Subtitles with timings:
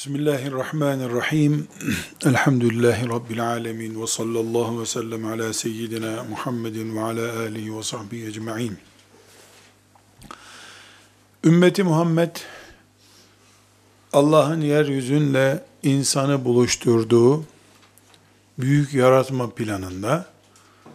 [0.00, 1.68] Bismillahirrahmanirrahim.
[2.26, 4.02] Elhamdülillahi Rabbil alemin.
[4.02, 8.78] Ve sallallahu ve sellem ala seyyidina Muhammedin ve ala alihi ve sahbihi ecma'in.
[11.44, 12.36] Ümmeti Muhammed,
[14.12, 17.44] Allah'ın yeryüzünle insanı buluşturduğu
[18.58, 20.26] büyük yaratma planında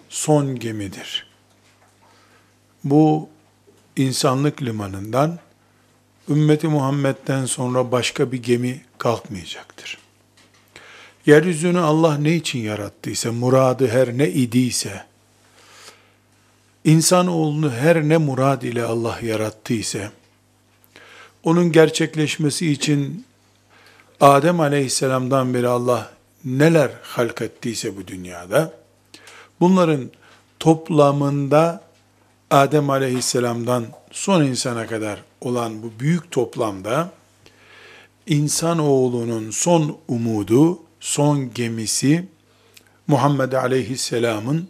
[0.09, 1.27] son gemidir.
[2.83, 3.29] Bu
[3.95, 5.39] insanlık limanından
[6.29, 9.97] ümmeti Muhammed'den sonra başka bir gemi kalkmayacaktır.
[11.25, 15.05] Yeryüzünü Allah ne için yarattıysa, muradı her ne idiyse,
[16.83, 20.11] insanoğlunu her ne murad ile Allah yarattıysa,
[21.43, 23.25] onun gerçekleşmesi için
[24.21, 26.11] Adem aleyhisselamdan beri Allah
[26.45, 28.73] neler halk ettiyse bu dünyada,
[29.59, 30.11] bunların
[30.59, 31.83] toplamında
[32.51, 37.11] Adem aleyhisselamdan son insana kadar olan bu büyük toplamda
[38.27, 42.27] insan oğlunun son umudu, son gemisi
[43.07, 44.69] Muhammed aleyhisselamın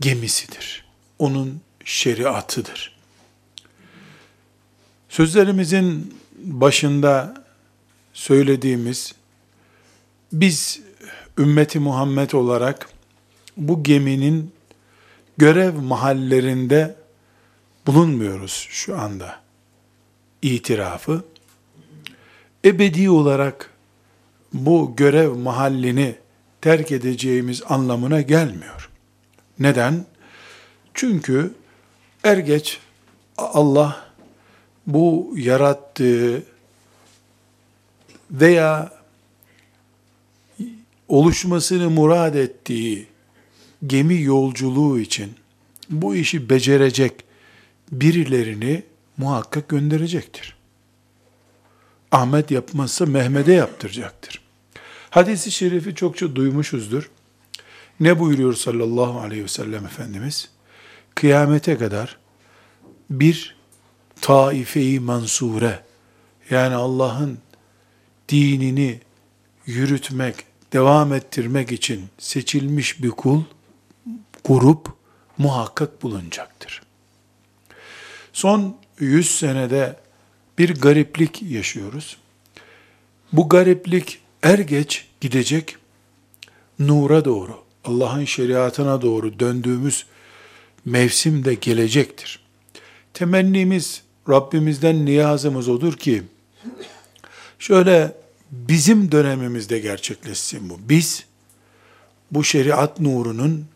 [0.00, 0.84] gemisidir.
[1.18, 2.98] Onun şeriatıdır.
[5.08, 7.44] Sözlerimizin başında
[8.12, 9.14] söylediğimiz
[10.32, 10.80] biz
[11.38, 12.88] ümmeti Muhammed olarak
[13.56, 14.52] bu geminin
[15.36, 16.96] görev mahallerinde
[17.86, 19.40] bulunmuyoruz şu anda.
[20.42, 21.24] İtirafı
[22.68, 23.70] ebedi olarak
[24.52, 26.14] bu görev mahallini
[26.60, 28.90] terk edeceğimiz anlamına gelmiyor.
[29.58, 30.06] Neden?
[30.94, 31.54] Çünkü
[32.24, 32.78] er geç
[33.36, 34.06] Allah
[34.86, 36.42] bu yarattığı
[38.30, 38.92] veya
[41.08, 43.06] oluşmasını murad ettiği
[43.86, 45.32] gemi yolculuğu için
[45.90, 47.12] bu işi becerecek
[47.92, 48.82] birilerini
[49.16, 50.57] muhakkak gönderecektir.
[52.12, 54.40] Ahmet yapmazsa Mehmet'e yaptıracaktır.
[55.10, 57.10] Hadisi şerifi çokça duymuşuzdur.
[58.00, 60.50] Ne buyuruyor sallallahu aleyhi ve sellem Efendimiz?
[61.14, 62.18] Kıyamete kadar
[63.10, 63.56] bir
[64.20, 65.84] taife-i mansure,
[66.50, 67.38] yani Allah'ın
[68.28, 69.00] dinini
[69.66, 70.36] yürütmek,
[70.72, 73.42] devam ettirmek için seçilmiş bir kul,
[74.44, 74.86] grup
[75.38, 76.82] muhakkak bulunacaktır.
[78.32, 79.96] Son 100 senede
[80.58, 82.16] bir gariplik yaşıyoruz.
[83.32, 85.76] Bu gariplik er geç gidecek,
[86.78, 90.06] nura doğru, Allah'ın şeriatına doğru döndüğümüz
[90.84, 92.40] mevsim de gelecektir.
[93.14, 96.22] Temennimiz, Rabbimizden niyazımız odur ki,
[97.58, 98.16] şöyle
[98.50, 100.78] bizim dönemimizde gerçekleşsin bu.
[100.88, 101.24] Biz,
[102.30, 103.66] bu şeriat nurunun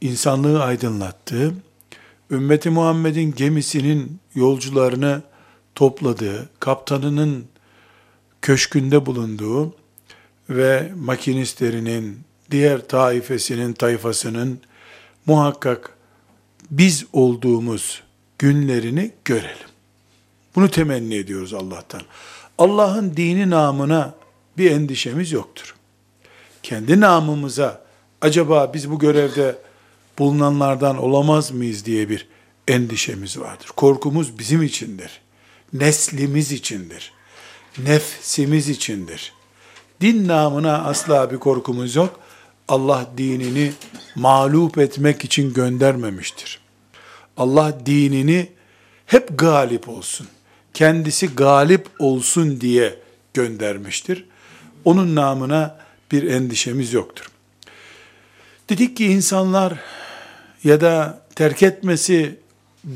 [0.00, 1.54] insanlığı aydınlattığı,
[2.30, 5.22] ümmeti Muhammed'in gemisinin yolcularını
[5.76, 7.46] topladığı, kaptanının
[8.42, 9.74] köşkünde bulunduğu
[10.50, 12.20] ve makinistlerinin,
[12.50, 14.60] diğer taifesinin, tayfasının
[15.26, 15.96] muhakkak
[16.70, 18.02] biz olduğumuz
[18.38, 19.68] günlerini görelim.
[20.54, 22.02] Bunu temenni ediyoruz Allah'tan.
[22.58, 24.14] Allah'ın dini namına
[24.58, 25.74] bir endişemiz yoktur.
[26.62, 27.84] Kendi namımıza
[28.20, 29.58] acaba biz bu görevde
[30.18, 32.28] bulunanlardan olamaz mıyız diye bir
[32.68, 33.70] endişemiz vardır.
[33.76, 35.25] Korkumuz bizim içindir.
[35.72, 37.12] Neslimiz içindir.
[37.78, 39.32] Nefsimiz içindir.
[40.00, 42.20] Din namına asla bir korkumuz yok.
[42.68, 43.72] Allah dinini
[44.14, 46.60] mağlup etmek için göndermemiştir.
[47.36, 48.48] Allah dinini
[49.06, 50.28] hep galip olsun.
[50.74, 52.98] Kendisi galip olsun diye
[53.34, 54.24] göndermiştir.
[54.84, 55.78] Onun namına
[56.12, 57.26] bir endişemiz yoktur.
[58.70, 59.80] Dedik ki insanlar
[60.64, 62.36] ya da terk etmesi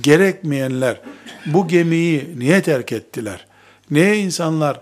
[0.01, 1.01] gerekmeyenler
[1.47, 3.47] bu gemiyi niye terk ettiler?
[3.91, 4.81] Niye insanlar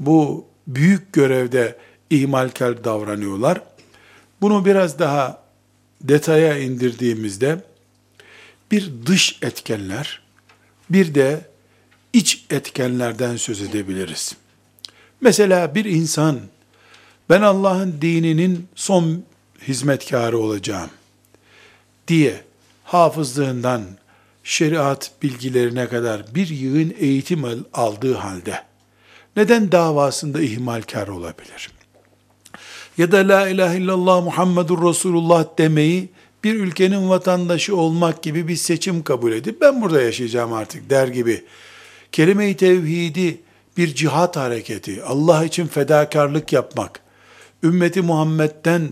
[0.00, 1.76] bu büyük görevde
[2.10, 3.62] ihmalkar davranıyorlar?
[4.40, 5.42] Bunu biraz daha
[6.00, 7.64] detaya indirdiğimizde
[8.70, 10.22] bir dış etkenler,
[10.90, 11.40] bir de
[12.12, 14.36] iç etkenlerden söz edebiliriz.
[15.20, 16.40] Mesela bir insan
[17.30, 19.22] ben Allah'ın dininin son
[19.68, 20.90] hizmetkarı olacağım
[22.08, 22.40] diye
[22.84, 23.82] hafızlığından
[24.44, 27.44] şeriat bilgilerine kadar bir yığın eğitim
[27.74, 28.62] aldığı halde
[29.36, 31.70] neden davasında ihmalkar olabilir?
[32.98, 36.08] Ya da la ilahe illallah Muhammedur Resulullah demeyi
[36.44, 41.44] bir ülkenin vatandaşı olmak gibi bir seçim kabul edip ben burada yaşayacağım artık der gibi
[42.12, 43.40] kelime-i tevhidi
[43.76, 47.00] bir cihat hareketi, Allah için fedakarlık yapmak,
[47.62, 48.88] ümmeti Muhammed'den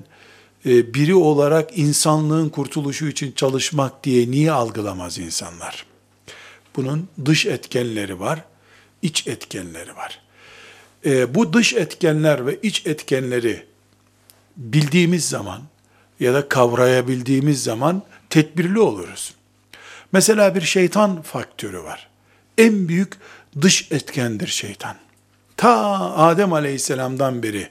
[0.68, 5.86] biri olarak insanlığın kurtuluşu için çalışmak diye niye algılamaz insanlar?
[6.76, 8.44] Bunun dış etkenleri var,
[9.02, 10.20] iç etkenleri var.
[11.04, 13.66] e, bu dış etkenler ve iç etkenleri
[14.56, 15.62] bildiğimiz zaman
[16.20, 19.34] ya da kavrayabildiğimiz zaman tedbirli oluruz.
[20.12, 22.08] Mesela bir şeytan faktörü var.
[22.58, 23.12] En büyük
[23.60, 24.96] dış etkendir şeytan.
[25.56, 27.68] Ta Adem Aleyhisselam'dan beri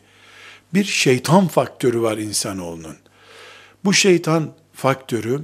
[0.73, 2.97] bir şeytan faktörü var insanoğlunun.
[3.85, 5.41] Bu şeytan faktörü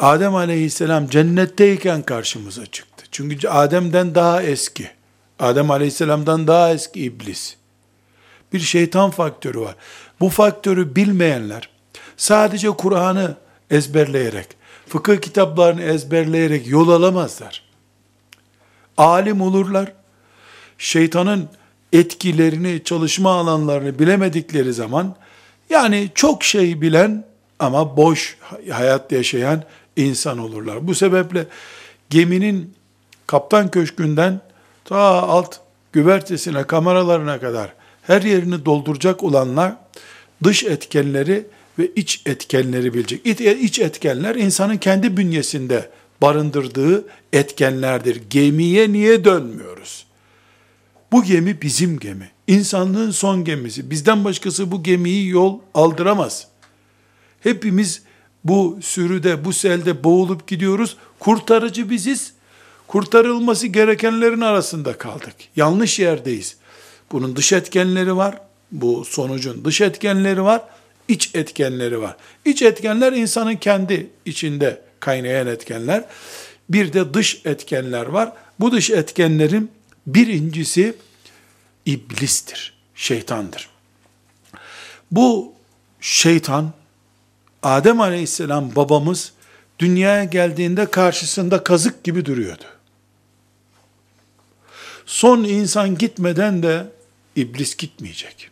[0.00, 3.06] Adem Aleyhisselam cennetteyken karşımıza çıktı.
[3.10, 4.90] Çünkü Adem'den daha eski.
[5.38, 7.56] Adem Aleyhisselam'dan daha eski iblis.
[8.52, 9.76] Bir şeytan faktörü var.
[10.20, 11.68] Bu faktörü bilmeyenler
[12.16, 13.36] sadece Kur'an'ı
[13.70, 14.46] ezberleyerek,
[14.88, 17.62] fıkıh kitaplarını ezberleyerek yol alamazlar.
[18.96, 19.92] Alim olurlar.
[20.78, 21.48] Şeytanın
[21.92, 25.16] etkilerini, çalışma alanlarını bilemedikleri zaman
[25.70, 27.24] yani çok şey bilen
[27.58, 28.36] ama boş
[28.70, 29.62] hayat yaşayan
[29.96, 30.86] insan olurlar.
[30.86, 31.46] Bu sebeple
[32.10, 32.74] geminin
[33.26, 34.40] kaptan köşkünden
[34.84, 35.56] ta alt
[35.92, 37.72] güvertesine, kameralarına kadar
[38.02, 39.76] her yerini dolduracak olanlar
[40.44, 41.46] dış etkenleri
[41.78, 43.26] ve iç etkenleri bilecek.
[43.62, 45.90] İç etkenler insanın kendi bünyesinde
[46.22, 48.22] barındırdığı etkenlerdir.
[48.30, 50.05] Gemiye niye dönmüyoruz?
[51.12, 52.30] Bu gemi bizim gemi.
[52.46, 53.90] İnsanlığın son gemisi.
[53.90, 56.48] Bizden başkası bu gemiyi yol aldıramaz.
[57.40, 58.02] Hepimiz
[58.44, 60.96] bu sürüde, bu selde boğulup gidiyoruz.
[61.18, 62.32] Kurtarıcı biziz.
[62.86, 65.34] Kurtarılması gerekenlerin arasında kaldık.
[65.56, 66.56] Yanlış yerdeyiz.
[67.12, 68.38] Bunun dış etkenleri var.
[68.72, 70.62] Bu sonucun dış etkenleri var.
[71.08, 72.16] iç etkenleri var.
[72.44, 76.04] İç etkenler insanın kendi içinde kaynayan etkenler.
[76.68, 78.32] Bir de dış etkenler var.
[78.60, 79.70] Bu dış etkenlerin
[80.06, 80.96] birincisi
[81.86, 83.68] iblistir, şeytandır.
[85.10, 85.52] Bu
[86.00, 86.72] şeytan
[87.62, 89.32] Adem Aleyhisselam babamız
[89.78, 92.64] dünyaya geldiğinde karşısında kazık gibi duruyordu.
[95.06, 96.86] Son insan gitmeden de
[97.36, 98.50] iblis gitmeyecek.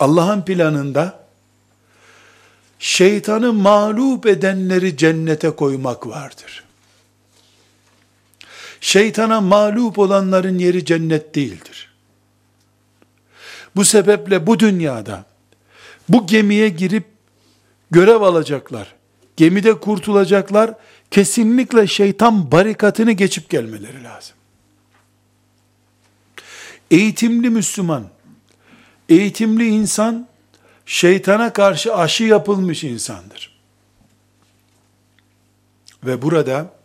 [0.00, 1.24] Allah'ın planında
[2.78, 6.64] şeytanı mağlup edenleri cennete koymak vardır.
[8.80, 11.90] Şeytana mağlup olanların yeri cennet değildir.
[13.76, 15.24] Bu sebeple bu dünyada
[16.08, 17.04] bu gemiye girip
[17.90, 18.94] görev alacaklar.
[19.36, 20.74] Gemide kurtulacaklar.
[21.10, 24.36] Kesinlikle şeytan barikatını geçip gelmeleri lazım.
[26.90, 28.08] Eğitimli Müslüman,
[29.08, 30.28] eğitimli insan,
[30.86, 33.60] şeytana karşı aşı yapılmış insandır.
[36.04, 36.79] Ve burada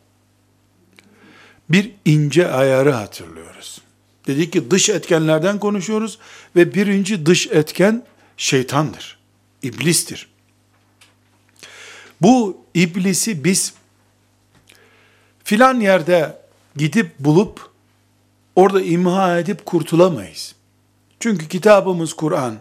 [1.70, 3.82] bir ince ayarı hatırlıyoruz.
[4.28, 6.20] Dedik ki dış etkenlerden konuşuyoruz
[6.56, 8.04] ve birinci dış etken
[8.38, 9.18] şeytandır,
[9.62, 10.28] iblistir.
[12.22, 13.74] Bu iblisi biz
[15.44, 16.42] filan yerde
[16.76, 17.70] gidip bulup
[18.56, 20.56] orada imha edip kurtulamayız.
[21.20, 22.56] Çünkü kitabımız Kur'an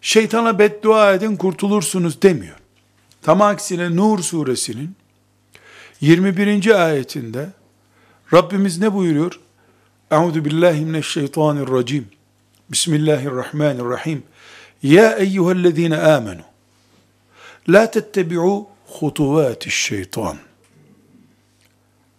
[0.00, 2.56] şeytana beddua edin kurtulursunuz demiyor.
[3.22, 4.96] Tam aksine Nur suresinin
[6.02, 6.84] 21.
[6.84, 7.48] ayetinde
[8.32, 9.40] Rabbimiz ne buyuruyor?
[10.10, 12.08] Euzu billahi mineşşeytanirracim.
[12.70, 14.22] Bismillahirrahmanirrahim.
[14.82, 16.42] Ya eyyühellezine amenu
[17.68, 20.36] La tettebi'u hutuvati şeytan.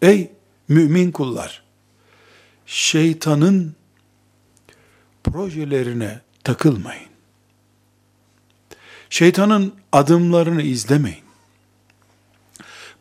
[0.02, 0.32] Ey
[0.68, 1.64] mümin kullar!
[2.66, 3.76] Şeytanın
[5.24, 7.10] projelerine takılmayın.
[9.10, 11.23] Şeytanın adımlarını izlemeyin.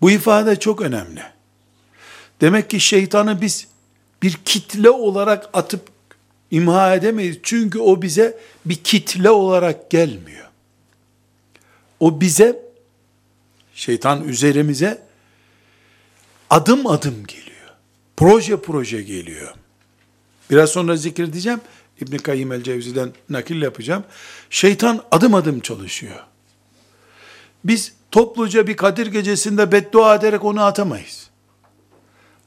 [0.03, 1.23] Bu ifade çok önemli.
[2.41, 3.67] Demek ki şeytanı biz
[4.23, 5.89] bir kitle olarak atıp
[6.51, 7.39] imha edemeyiz.
[7.43, 10.49] Çünkü o bize bir kitle olarak gelmiyor.
[12.01, 12.63] O bize,
[13.75, 15.03] şeytan üzerimize
[16.51, 17.71] adım adım geliyor.
[18.17, 19.55] Proje proje geliyor.
[20.51, 21.61] Biraz sonra zikredeceğim.
[22.01, 24.05] İbn Kayyim el Cevzi'den nakil yapacağım.
[24.51, 26.25] Şeytan adım adım çalışıyor.
[27.65, 31.31] Biz topluca bir Kadir gecesinde beddua ederek onu atamayız.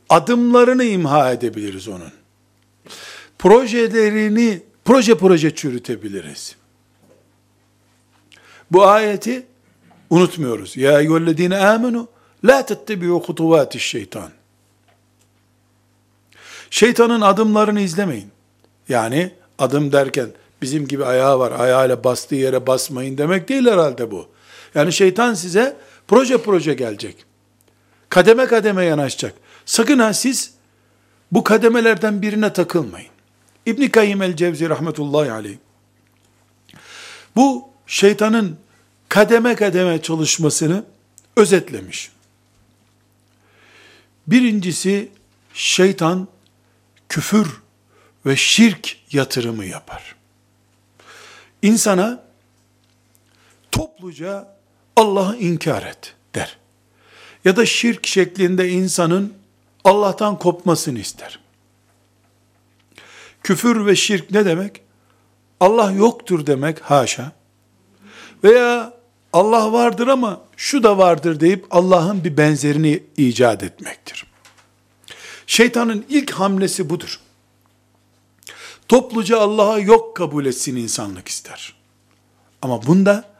[0.09, 2.11] Adımlarını imha edebiliriz onun.
[3.39, 6.55] Projelerini proje proje çürütebiliriz.
[8.71, 9.45] Bu ayeti
[10.09, 10.77] unutmuyoruz.
[10.77, 12.07] Ya eyyühellezine amenu
[12.43, 14.29] la tettebi'u hutuvati şeytan.
[16.69, 18.29] Şeytanın adımlarını izlemeyin.
[18.89, 20.29] Yani adım derken
[20.61, 24.34] bizim gibi ayağı var, ayağıyla bastığı yere basmayın demek değil herhalde bu.
[24.75, 25.77] Yani şeytan size
[26.07, 27.25] proje proje gelecek.
[28.09, 29.33] Kademe kademe yanaşacak.
[29.65, 30.53] Sakın ha siz
[31.31, 33.09] bu kademelerden birine takılmayın.
[33.65, 35.57] İbn Kayyim el Cevzi rahmetullahi aleyh.
[37.35, 38.57] Bu şeytanın
[39.09, 40.83] kademe kademe çalışmasını
[41.35, 42.11] özetlemiş.
[44.27, 45.09] Birincisi
[45.53, 46.27] şeytan
[47.09, 47.61] küfür
[48.25, 50.15] ve şirk yatırımı yapar.
[51.61, 52.23] İnsana
[53.71, 54.54] topluca
[54.95, 56.57] Allah'ı inkar et der.
[57.45, 59.33] Ya da şirk şeklinde insanın
[59.83, 61.39] Allah'tan kopmasını ister.
[63.43, 64.81] Küfür ve şirk ne demek?
[65.59, 67.31] Allah yoktur demek haşa.
[68.43, 68.93] Veya
[69.33, 74.25] Allah vardır ama şu da vardır deyip Allah'ın bir benzerini icat etmektir.
[75.47, 77.19] Şeytanın ilk hamlesi budur.
[78.87, 81.75] Topluca Allah'a yok kabul etsin insanlık ister.
[82.61, 83.34] Ama bunda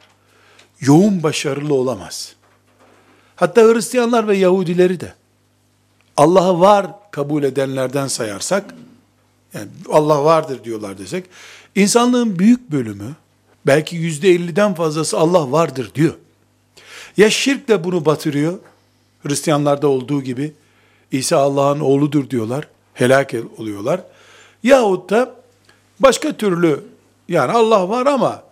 [0.80, 2.34] yoğun başarılı olamaz.
[3.36, 5.14] Hatta Hristiyanlar ve Yahudileri de
[6.16, 8.74] Allah'ı var kabul edenlerden sayarsak,
[9.54, 11.24] yani Allah vardır diyorlar desek,
[11.74, 13.14] insanlığın büyük bölümü,
[13.66, 16.14] belki yüzde elliden fazlası Allah vardır diyor.
[17.16, 18.58] Ya şirk de bunu batırıyor,
[19.22, 20.52] Hristiyanlarda olduğu gibi,
[21.12, 24.00] İsa Allah'ın oğludur diyorlar, helak oluyorlar.
[24.62, 25.34] Yahut da
[26.00, 26.84] başka türlü,
[27.28, 28.45] yani Allah var ama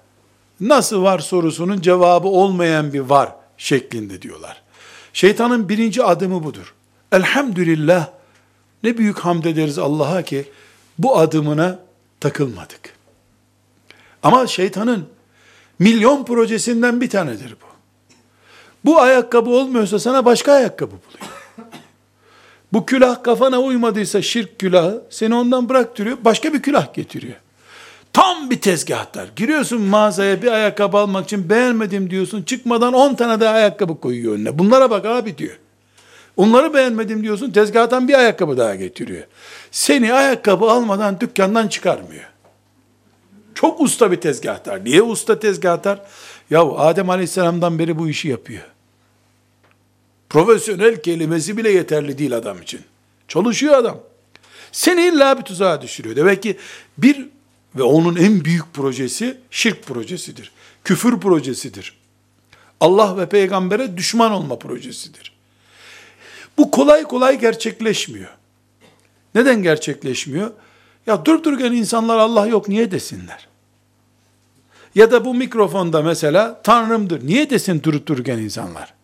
[0.60, 4.62] nasıl var sorusunun cevabı olmayan bir var şeklinde diyorlar.
[5.12, 6.74] Şeytanın birinci adımı budur.
[7.12, 8.08] Elhamdülillah
[8.82, 10.44] ne büyük hamd ederiz Allah'a ki
[10.98, 11.78] bu adımına
[12.20, 12.94] takılmadık.
[14.22, 15.08] Ama şeytanın
[15.78, 17.66] milyon projesinden bir tanedir bu.
[18.84, 21.30] Bu ayakkabı olmuyorsa sana başka ayakkabı buluyor.
[22.72, 27.36] Bu külah kafana uymadıysa şirk külahı seni ondan bıraktırıyor, başka bir külah getiriyor.
[28.14, 29.28] Tam bir tezgahtar.
[29.36, 32.42] Giriyorsun mağazaya bir ayakkabı almak için beğenmedim diyorsun.
[32.42, 34.58] Çıkmadan 10 tane daha ayakkabı koyuyor önüne.
[34.58, 35.58] Bunlara bak abi diyor.
[36.36, 37.50] Onları beğenmedim diyorsun.
[37.50, 39.22] Tezgahtan bir ayakkabı daha getiriyor.
[39.70, 42.24] Seni ayakkabı almadan dükkandan çıkarmıyor.
[43.54, 44.84] Çok usta bir tezgahtar.
[44.84, 46.00] Niye usta tezgahtar?
[46.50, 48.64] Yahu Adem Aleyhisselam'dan beri bu işi yapıyor.
[50.28, 52.80] Profesyonel kelimesi bile yeterli değil adam için.
[53.28, 54.00] Çalışıyor adam.
[54.72, 56.16] Seni illa bir tuzağa düşürüyor.
[56.16, 56.56] Demek ki
[56.98, 57.28] bir
[57.76, 60.52] ve onun en büyük projesi şirk projesidir.
[60.84, 61.98] Küfür projesidir.
[62.80, 65.32] Allah ve peygambere düşman olma projesidir.
[66.58, 68.30] Bu kolay kolay gerçekleşmiyor.
[69.34, 70.50] Neden gerçekleşmiyor?
[71.06, 73.48] Ya durup dururken insanlar Allah yok niye desinler?
[74.94, 77.26] Ya da bu mikrofonda mesela Tanrımdır.
[77.26, 78.94] Niye desin durup dururken insanlar?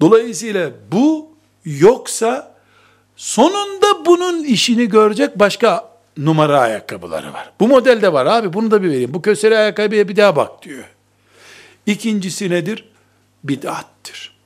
[0.00, 1.30] Dolayısıyla bu
[1.64, 2.54] yoksa
[3.16, 7.52] sonunda bunun işini görecek başka numara ayakkabıları var.
[7.60, 9.14] Bu modelde var abi bunu da bir vereyim.
[9.14, 10.84] Bu kösele ayakkabıya bir daha bak diyor.
[11.86, 12.88] İkincisi nedir?
[13.44, 14.36] Bid'attır.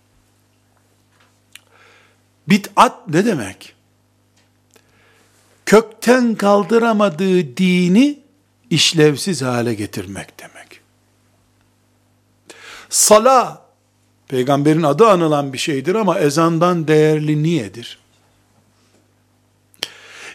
[2.49, 3.75] Bid'at ne demek?
[5.67, 8.19] Kökten kaldıramadığı dini
[8.71, 10.81] işlevsiz hale getirmek demek.
[12.91, 13.67] Sala,
[14.29, 18.04] peygamberin adı anılan bir şeydir ama ezandan değerli niyedir?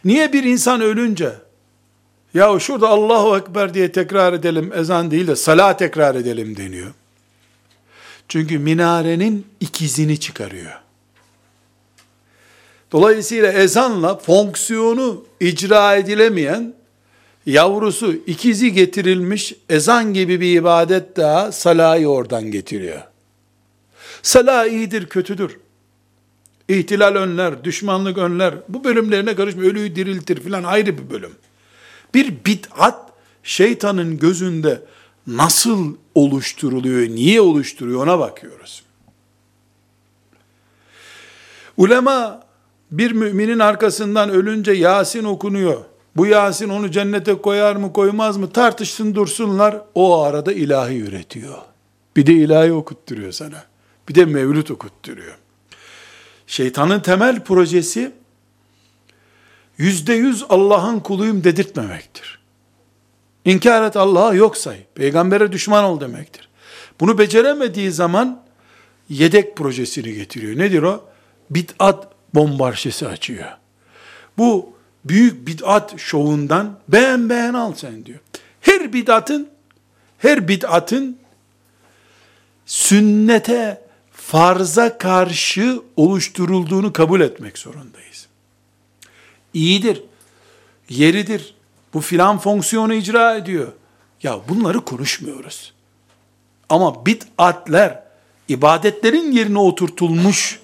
[0.06, 1.32] Niye bir insan ölünce,
[2.34, 6.94] ya şurada Allahu Ekber diye tekrar edelim, ezan değil de salat tekrar edelim deniyor.
[8.28, 10.72] Çünkü minarenin ikizini çıkarıyor.
[12.92, 16.74] Dolayısıyla ezanla fonksiyonu icra edilemeyen
[17.46, 23.02] yavrusu ikizi getirilmiş ezan gibi bir ibadet daha salayı oradan getiriyor.
[24.22, 25.58] Salah iyidir, kötüdür.
[26.70, 28.54] İhtilal önler, düşmanlık önler.
[28.70, 31.32] Bu bölümlerine karışma, ölüyü diriltir filan ayrı bir bölüm.
[32.14, 33.12] Bir bid'at
[33.44, 34.82] şeytanın gözünde
[35.28, 38.84] nasıl oluşturuluyor, niye oluşturuyor ona bakıyoruz.
[41.78, 42.44] Ulema
[42.92, 45.82] bir müminin arkasından ölünce Yasin okunuyor.
[46.16, 49.82] Bu Yasin onu cennete koyar mı koymaz mı tartışsın dursunlar.
[49.96, 51.58] O arada ilahi üretiyor.
[52.16, 53.64] Bir de ilahi okutturuyor sana.
[54.10, 55.39] Bir de mevlüt okutturuyor.
[56.50, 58.12] Şeytanın temel projesi
[59.78, 62.40] yüzde yüz Allah'ın kuluyum dedirtmemektir.
[63.46, 64.78] İnkar et Allah'a yok say.
[64.96, 66.50] Peygambere düşman ol demektir.
[67.00, 68.44] Bunu beceremediği zaman
[69.10, 70.58] yedek projesini getiriyor.
[70.58, 71.10] Nedir o?
[71.50, 73.50] Bid'at bombarşesi açıyor.
[74.38, 74.74] Bu
[75.06, 78.20] büyük bid'at şovundan beğen beğen al sen diyor.
[78.62, 79.50] Her bid'atın
[80.18, 81.18] her bid'atın
[82.66, 83.89] sünnete
[84.32, 88.28] farza karşı oluşturulduğunu kabul etmek zorundayız.
[89.54, 90.04] İyidir,
[90.90, 91.56] yeridir,
[91.94, 93.68] bu filan fonksiyonu icra ediyor.
[94.24, 95.74] Ya bunları konuşmuyoruz.
[96.70, 98.04] Ama bid'atler,
[98.48, 100.60] ibadetlerin yerine oturtulmuş,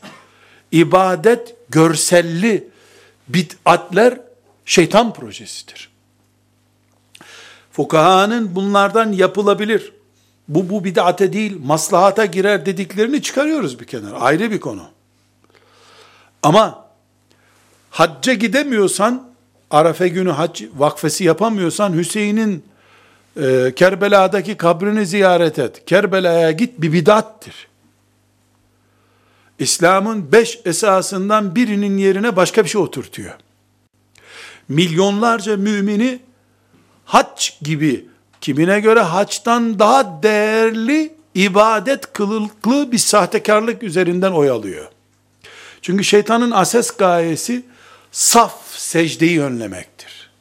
[0.72, 2.68] ibadet görselli
[3.28, 4.20] bid'atler
[4.66, 5.90] şeytan projesidir.
[7.72, 9.94] Fukahanın bunlardan yapılabilir,
[10.48, 14.20] bu bu bid'ate değil, maslahata girer dediklerini çıkarıyoruz bir kenara.
[14.20, 14.84] Ayrı bir konu.
[16.44, 16.86] Ama
[17.90, 19.30] hacca gidemiyorsan
[19.72, 22.64] Arafe günü hac vakfesi yapamıyorsan Hüseyin'in
[23.42, 25.86] e, Kerbela'daki kabrini ziyaret et.
[25.86, 27.68] Kerbela'ya git bir bidattir.
[29.60, 33.34] İslam'ın beş esasından birinin yerine başka bir şey oturtuyor.
[34.70, 36.20] Milyonlarca mümini
[37.06, 38.06] hac gibi
[38.46, 44.88] kimine göre haçtan daha değerli ibadet kılıklı bir sahtekarlık üzerinden oyalıyor.
[45.82, 47.66] Çünkü şeytanın ases gayesi
[48.12, 50.32] saf secdeyi önlemektir.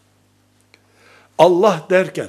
[1.39, 2.29] Allah derken,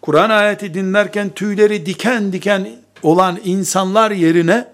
[0.00, 2.70] Kur'an ayeti dinlerken tüyleri diken diken
[3.02, 4.68] olan insanlar yerine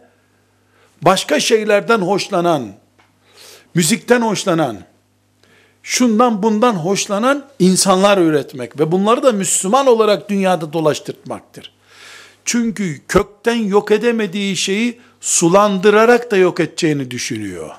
[1.03, 2.73] başka şeylerden hoşlanan,
[3.75, 4.77] müzikten hoşlanan,
[5.89, 11.73] şundan bundan hoşlanan insanlar üretmek ve bunları da Müslüman olarak dünyada dolaştırmaktır.
[12.45, 17.71] Çünkü kökten yok edemediği şeyi sulandırarak da yok edeceğini düşünüyor.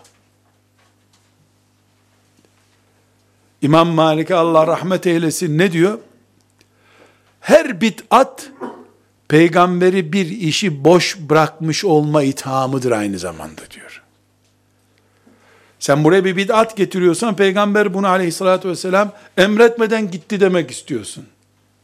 [3.62, 6.00] İmam Malik'e Allah rahmet eylesin ne diyor?
[7.40, 8.50] Her bid'at
[9.28, 13.99] peygamberi bir işi boş bırakmış olma ithamıdır aynı zamanda diyor.
[15.80, 21.26] Sen buraya bir bid'at getiriyorsan peygamber bunu aleyhissalatü vesselam emretmeden gitti demek istiyorsun.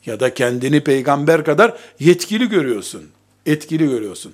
[0.05, 3.03] Ya da kendini peygamber kadar yetkili görüyorsun.
[3.45, 4.33] Etkili görüyorsun.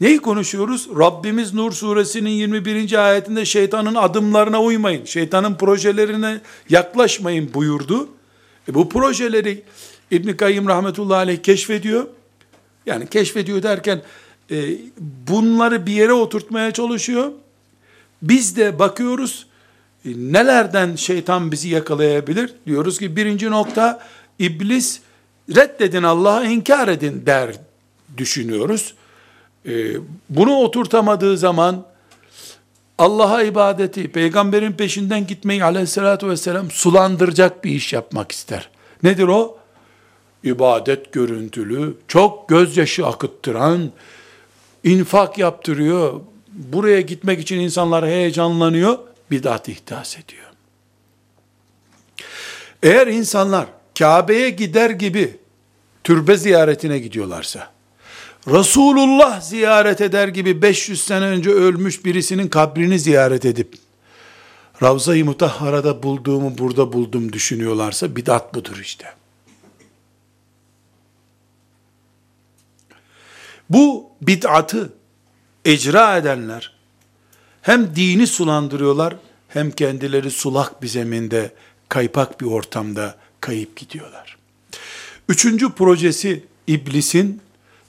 [0.00, 0.88] Neyi konuşuyoruz?
[0.98, 3.08] Rabbimiz Nur suresinin 21.
[3.08, 8.08] ayetinde şeytanın adımlarına uymayın, şeytanın projelerine yaklaşmayın buyurdu.
[8.68, 9.62] E bu projeleri
[10.10, 12.06] İbn Kayyim rahmetullahi aleyh keşfediyor.
[12.86, 14.02] Yani keşfediyor derken
[14.50, 14.56] e,
[15.28, 17.32] bunları bir yere oturtmaya çalışıyor.
[18.22, 19.46] Biz de bakıyoruz
[20.04, 22.54] e, nelerden şeytan bizi yakalayabilir?
[22.66, 24.00] Diyoruz ki birinci nokta
[24.38, 25.00] iblis
[25.56, 27.54] reddedin Allah'ı inkar edin der
[28.16, 28.94] düşünüyoruz.
[29.66, 29.94] Ee,
[30.30, 31.86] bunu oturtamadığı zaman
[32.98, 38.70] Allah'a ibadeti, peygamberin peşinden gitmeyi aleyhissalatü vesselam sulandıracak bir iş yapmak ister.
[39.02, 39.58] Nedir o?
[40.44, 43.90] İbadet görüntülü, çok gözyaşı akıttıran,
[44.84, 46.20] infak yaptırıyor,
[46.58, 48.98] buraya gitmek için insanlar heyecanlanıyor,
[49.30, 50.46] bidat ihdas ediyor.
[52.82, 53.66] Eğer insanlar
[53.98, 55.36] Kabe'ye gider gibi
[56.04, 57.72] türbe ziyaretine gidiyorlarsa,
[58.46, 63.74] Resulullah ziyaret eder gibi 500 sene önce ölmüş birisinin kabrini ziyaret edip,
[64.82, 69.06] Ravza-i Mutahhara'da bulduğumu burada buldum düşünüyorlarsa bidat budur işte.
[73.70, 74.97] Bu bid'atı
[75.72, 76.72] icra edenler
[77.62, 79.16] hem dini sulandırıyorlar
[79.48, 81.54] hem kendileri sulak bir zeminde,
[81.88, 84.36] kaypak bir ortamda kayıp gidiyorlar.
[85.28, 87.42] Üçüncü projesi iblisin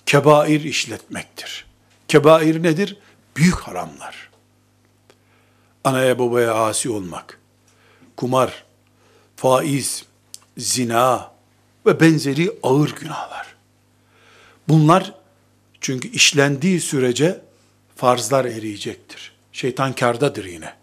[0.06, 1.66] kebair işletmektir.
[2.08, 2.98] Kebair nedir?
[3.36, 4.30] Büyük haramlar.
[5.84, 7.40] Anaya babaya asi olmak,
[8.18, 8.64] kumar,
[9.36, 10.06] faiz,
[10.58, 11.32] zina
[11.86, 13.56] ve benzeri ağır günahlar.
[14.68, 15.14] Bunlar
[15.82, 17.49] çünkü işlendiği sürece
[18.00, 19.32] farzlar eriyecektir.
[19.52, 20.74] Şeytan kardadır yine.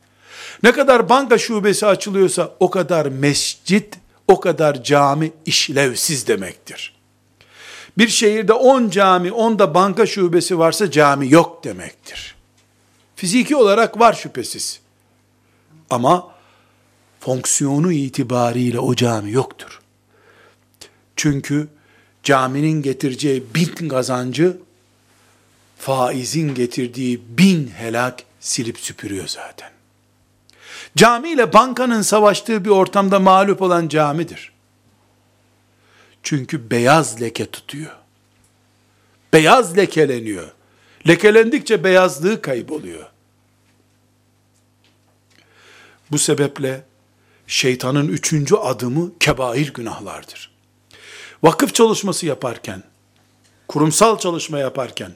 [0.63, 3.99] Ne kadar banka şubesi açılıyorsa o kadar mescit,
[4.29, 6.97] o kadar cami işlevsiz demektir.
[7.99, 12.35] Bir şehirde 10 cami, 10 da banka şubesi varsa cami yok demektir.
[13.17, 14.81] Fiziki olarak var şüphesiz.
[15.91, 16.29] Ama
[17.21, 19.81] fonksiyonu itibariyle o cami yoktur.
[21.17, 21.69] Çünkü
[22.23, 24.57] caminin getireceği bin kazancı
[25.87, 29.71] faizin getirdiği bin helak silip süpürüyor zaten.
[30.97, 34.53] Cami ile bankanın savaştığı bir ortamda mağlup olan camidir.
[36.23, 37.97] Çünkü beyaz leke tutuyor.
[39.33, 40.51] Beyaz lekeleniyor.
[41.09, 43.07] Lekelendikçe beyazlığı kayboluyor.
[46.11, 46.85] Bu sebeple
[47.47, 50.51] şeytanın üçüncü adımı kebair günahlardır.
[51.43, 52.83] Vakıf çalışması yaparken,
[53.69, 55.13] kurumsal çalışma yaparken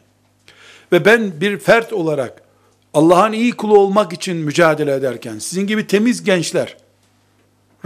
[0.93, 2.43] ve ben bir fert olarak
[2.95, 6.77] Allah'ın iyi kulu olmak için mücadele ederken, sizin gibi temiz gençler,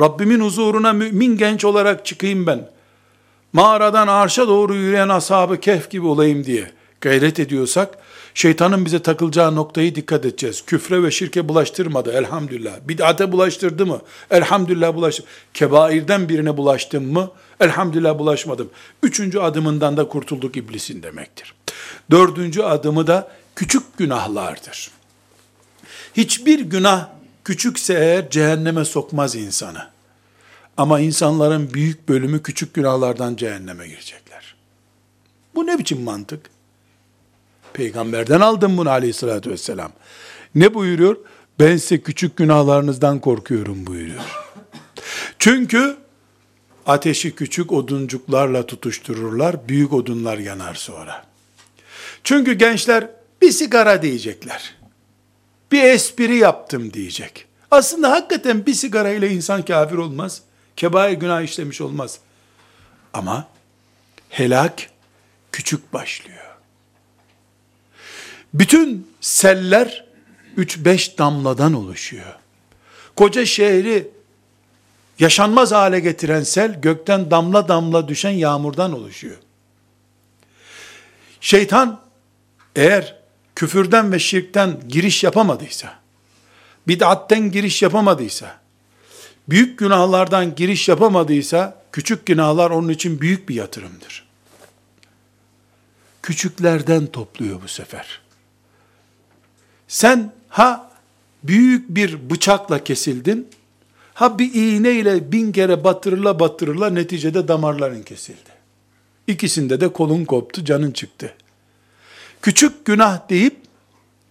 [0.00, 2.70] Rabbimin huzuruna mümin genç olarak çıkayım ben,
[3.52, 7.98] mağaradan arşa doğru yürüyen ashab kehf gibi olayım diye gayret ediyorsak,
[8.34, 10.62] şeytanın bize takılacağı noktayı dikkat edeceğiz.
[10.66, 12.72] Küfre ve şirke bulaştırmadı elhamdülillah.
[12.88, 14.00] Bid'ate bulaştırdı mı?
[14.30, 15.26] Elhamdülillah bulaştım.
[15.54, 17.30] Kebairden birine bulaştım mı?
[17.60, 18.70] Elhamdülillah bulaşmadım.
[19.02, 21.54] Üçüncü adımından da kurtulduk iblisin demektir.
[22.10, 24.90] Dördüncü adımı da küçük günahlardır.
[26.16, 27.08] Hiçbir günah
[27.44, 29.88] küçükse eğer cehenneme sokmaz insanı.
[30.76, 34.54] Ama insanların büyük bölümü küçük günahlardan cehenneme girecekler.
[35.54, 36.50] Bu ne biçim mantık?
[37.72, 39.92] Peygamberden aldım bunu aleyhissalatü vesselam.
[40.54, 41.16] Ne buyuruyor?
[41.60, 44.22] Ben size küçük günahlarınızdan korkuyorum buyuruyor.
[45.38, 45.96] Çünkü
[46.86, 51.26] ateşi küçük oduncuklarla tutuştururlar, büyük odunlar yanar sonra.
[52.24, 53.10] Çünkü gençler
[53.42, 54.74] bir sigara diyecekler.
[55.72, 57.46] Bir espri yaptım diyecek.
[57.70, 60.42] Aslında hakikaten bir sigara ile insan kafir olmaz.
[60.76, 62.18] Kebair günah işlemiş olmaz.
[63.12, 63.48] Ama
[64.28, 64.90] helak
[65.52, 66.44] küçük başlıyor.
[68.54, 70.04] Bütün seller
[70.56, 72.34] 3-5 damladan oluşuyor.
[73.16, 74.08] Koca şehri
[75.18, 79.36] yaşanmaz hale getiren sel gökten damla damla düşen yağmurdan oluşuyor.
[81.40, 82.00] Şeytan
[82.76, 83.16] eğer
[83.54, 85.94] küfürden ve şirkten giriş yapamadıysa,
[86.88, 88.60] bid'atten giriş yapamadıysa,
[89.48, 94.28] büyük günahlardan giriş yapamadıysa, küçük günahlar onun için büyük bir yatırımdır.
[96.22, 98.20] Küçüklerden topluyor bu sefer.
[99.88, 100.90] Sen ha
[101.42, 103.48] büyük bir bıçakla kesildin,
[104.14, 108.50] ha bir iğne ile bin kere batırıla batırıla neticede damarların kesildi.
[109.26, 111.34] İkisinde de kolun koptu, canın çıktı.
[112.42, 113.56] Küçük günah deyip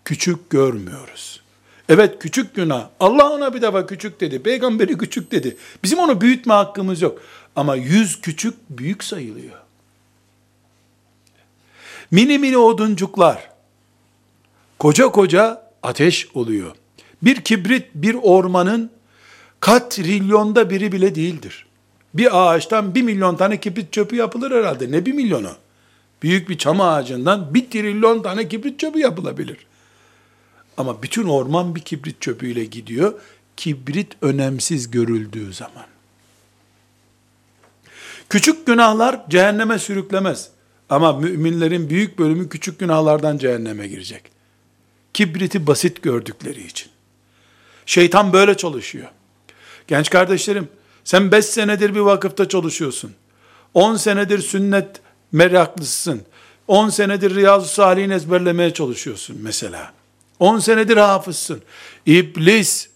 [0.06, 1.43] küçük görmüyoruz.
[1.89, 2.89] Evet küçük günah.
[3.00, 4.43] Allah ona bir defa küçük dedi.
[4.43, 5.58] Peygamberi küçük dedi.
[5.84, 7.22] Bizim onu büyütme hakkımız yok.
[7.56, 9.54] Ama yüz küçük büyük sayılıyor.
[12.12, 13.50] Mini mini oduncuklar
[14.80, 16.76] koca koca ateş oluyor.
[17.22, 18.91] Bir kibrit bir ormanın
[19.63, 21.65] kat trilyonda biri bile değildir.
[22.13, 24.91] Bir ağaçtan bir milyon tane kibrit çöpü yapılır herhalde.
[24.91, 25.52] Ne bir milyonu?
[26.23, 29.58] Büyük bir çam ağacından bir trilyon tane kibrit çöpü yapılabilir.
[30.78, 33.13] Ama bütün orman bir kibrit çöpüyle gidiyor.
[33.58, 35.86] Kibrit önemsiz görüldüğü zaman.
[38.30, 40.49] Küçük günahlar cehenneme sürüklemez.
[40.89, 44.23] Ama müminlerin büyük bölümü küçük günahlardan cehenneme girecek.
[45.13, 46.89] Kibriti basit gördükleri için.
[47.86, 49.10] Şeytan böyle çalışıyor.
[49.88, 50.67] Genç kardeşlerim,
[51.04, 53.13] sen 5 senedir bir vakıfta çalışıyorsun.
[53.74, 56.22] 10 senedir sünnet meraklısın.
[56.67, 59.93] 10 senedir Riyazu Salih'in ezberlemeye çalışıyorsun mesela.
[60.39, 61.62] 10 senedir hafızsın.
[62.06, 62.89] İblis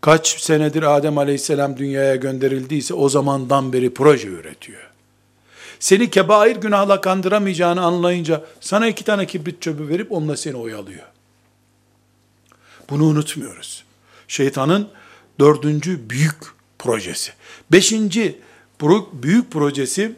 [0.00, 4.90] kaç senedir Adem Aleyhisselam dünyaya gönderildiyse o zamandan beri proje üretiyor.
[5.80, 11.06] Seni kebair günahla kandıramayacağını anlayınca sana iki tane kibrit çöpü verip onunla seni oyalıyor.
[12.90, 13.84] Bunu unutmuyoruz.
[14.28, 14.88] Şeytanın
[15.38, 16.36] dördüncü büyük
[16.78, 17.32] projesi.
[17.72, 18.38] Beşinci
[19.12, 20.16] büyük projesi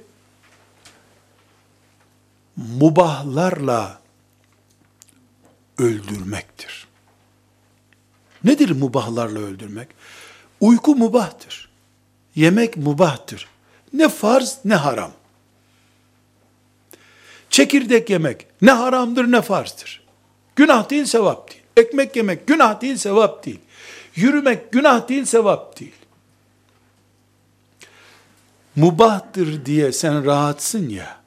[2.57, 4.01] mubahlarla
[5.79, 6.87] öldürmektir.
[8.45, 9.89] Nedir mubahlarla öldürmek?
[10.61, 11.71] Uyku mubahtır.
[12.35, 13.49] Yemek mubahtır.
[13.93, 15.13] Ne farz ne haram.
[17.51, 20.05] Çekirdek yemek ne haramdır ne farzdır.
[20.57, 21.63] Günah değil sevap değil.
[21.77, 23.61] Ekmek yemek günah değil sevap değil.
[24.15, 25.93] Yürümek günah değil sevap değil.
[28.77, 31.25] Mubahtır diye sen rahatsın ya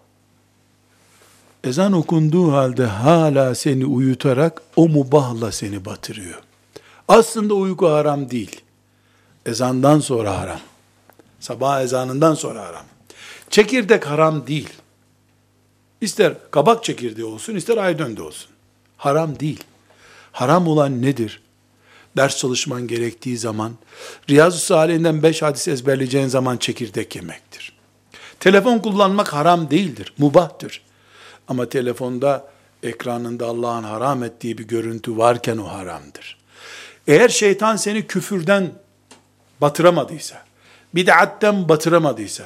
[1.63, 6.41] ezan okunduğu halde hala seni uyutarak o mubahla seni batırıyor.
[7.07, 8.61] Aslında uyku haram değil.
[9.45, 10.59] Ezandan sonra haram.
[11.39, 12.85] Sabah ezanından sonra haram.
[13.49, 14.69] Çekirdek haram değil.
[16.01, 18.49] İster kabak çekirdeği olsun, ister aydönde olsun.
[18.97, 19.63] Haram değil.
[20.31, 21.41] Haram olan nedir?
[22.17, 23.73] Ders çalışman gerektiği zaman,
[24.29, 27.77] Riyazu Salih'inden beş hadis ezberleyeceğin zaman çekirdek yemektir.
[28.39, 30.81] Telefon kullanmak haram değildir, mubahtır.
[31.47, 32.47] Ama telefonda
[32.83, 36.37] ekranında Allah'ın haram ettiği bir görüntü varken o haramdır.
[37.07, 38.71] Eğer şeytan seni küfürden
[39.61, 40.43] batıramadıysa,
[40.95, 42.43] bid'atten batıramadıysa,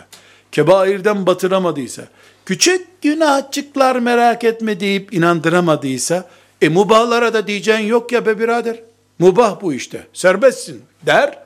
[0.52, 2.04] kebairden batıramadıysa,
[2.46, 6.30] küçük günahçıklar merak etme deyip inandıramadıysa,
[6.62, 8.80] e mubahlara da diyeceğin yok ya be birader.
[9.22, 10.08] Mubah bu işte.
[10.14, 11.40] Serbestsin der.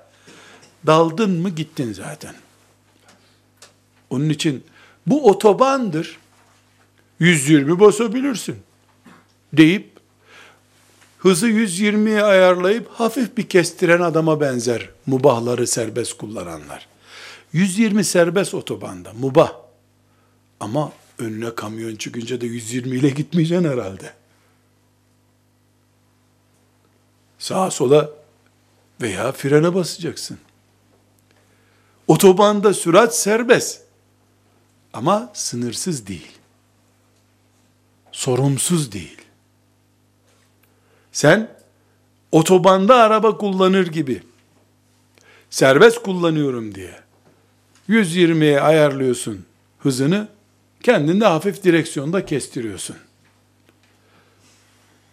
[0.86, 2.36] Daldın mı gittin zaten.
[4.10, 4.64] Onun için
[5.08, 6.18] bu otobandır.
[7.20, 8.56] 120 basabilirsin
[9.54, 9.90] deyip
[11.20, 16.88] hızı 120'ye ayarlayıp hafif bir kestiren adama benzer mubahları serbest kullananlar.
[17.54, 19.52] 120 serbest otobanda mubah.
[20.60, 24.14] Ama önüne kamyon çıkınca da 120 ile gitmeyeceksin herhalde.
[27.46, 28.10] Sağa sola
[29.02, 30.38] veya frene basacaksın.
[32.08, 33.82] Otobanda sürat serbest.
[34.94, 36.32] Ama sınırsız değil
[38.12, 39.22] sorumsuz değil.
[41.12, 41.58] Sen
[42.32, 44.24] otobanda araba kullanır gibi
[45.50, 47.00] serbest kullanıyorum diye
[47.90, 49.46] 120'ye ayarlıyorsun
[49.80, 50.28] hızını,
[50.84, 53.05] kendinde hafif direksiyonda kestiriyorsun.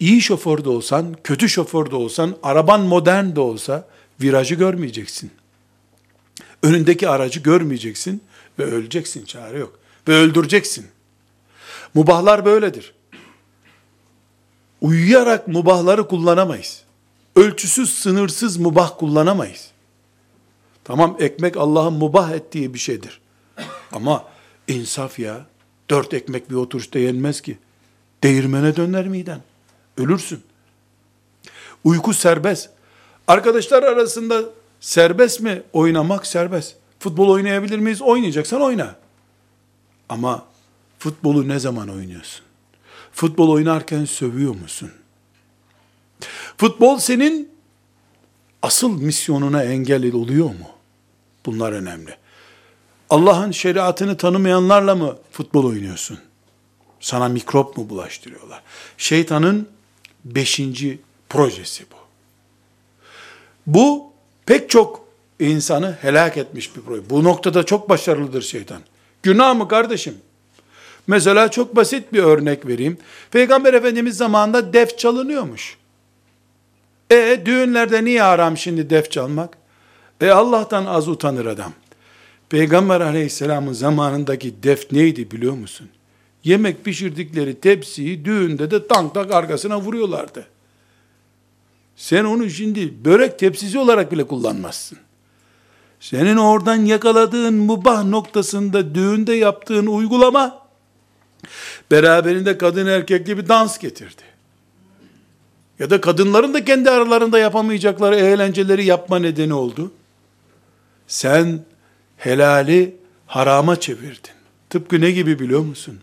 [0.02, 3.88] İyi şoför de olsan, kötü şoför de olsan, araban modern de olsa
[4.20, 5.30] virajı görmeyeceksin.
[6.62, 8.22] Önündeki aracı görmeyeceksin
[8.58, 9.78] ve öleceksin, çare yok.
[10.08, 10.86] Ve öldüreceksin.
[11.94, 12.94] Mubahlar böyledir.
[14.80, 16.82] Uyuyarak mubahları kullanamayız.
[17.36, 19.70] Ölçüsüz, sınırsız mubah kullanamayız.
[20.84, 23.20] Tamam ekmek Allah'ın mubah ettiği bir şeydir.
[23.92, 24.24] Ama
[24.68, 25.46] insaf ya.
[25.90, 27.58] Dört ekmek bir oturuşta yenmez ki.
[28.22, 29.40] Değirmene döner miden.
[29.96, 30.42] Ölürsün.
[31.84, 32.70] Uyku serbest.
[33.28, 34.42] Arkadaşlar arasında
[34.80, 35.62] serbest mi?
[35.72, 36.76] Oynamak serbest.
[36.98, 38.02] Futbol oynayabilir miyiz?
[38.02, 38.96] Oynayacaksan oyna.
[40.08, 40.44] Ama
[40.98, 42.44] futbolu ne zaman oynuyorsun?
[43.12, 44.90] Futbol oynarken sövüyor musun?
[46.56, 47.50] Futbol senin
[48.62, 50.68] asıl misyonuna engel oluyor mu?
[51.46, 52.16] Bunlar önemli.
[53.10, 56.18] Allah'ın şeriatını tanımayanlarla mı futbol oynuyorsun?
[57.00, 58.62] Sana mikrop mu bulaştırıyorlar?
[58.98, 59.68] Şeytanın
[60.24, 61.96] beşinci projesi bu.
[63.66, 64.12] Bu
[64.46, 65.06] pek çok
[65.40, 67.10] insanı helak etmiş bir proje.
[67.10, 68.80] Bu noktada çok başarılıdır şeytan.
[69.22, 70.14] Günah mı kardeşim?
[71.06, 72.98] Mesela çok basit bir örnek vereyim.
[73.30, 75.76] Peygamber Efendimiz zamanında def çalınıyormuş.
[77.10, 79.58] E düğünlerde niye haram şimdi def çalmak?
[80.20, 81.72] E Allah'tan az utanır adam.
[82.48, 85.88] Peygamber aleyhisselamın zamanındaki def neydi biliyor musun?
[86.44, 90.46] Yemek pişirdikleri tepsiyi düğünde de tank tak arkasına vuruyorlardı.
[91.96, 94.98] Sen onu şimdi börek tepsisi olarak bile kullanmazsın.
[96.00, 100.66] Senin oradan yakaladığın mubah noktasında düğünde yaptığın uygulama
[101.90, 104.22] beraberinde kadın erkekli bir dans getirdi.
[105.78, 109.92] Ya da kadınların da kendi aralarında yapamayacakları eğlenceleri yapma nedeni oldu.
[111.06, 111.64] Sen
[112.16, 114.32] helali harama çevirdin.
[114.70, 116.00] Tıpkı ne gibi biliyor musun?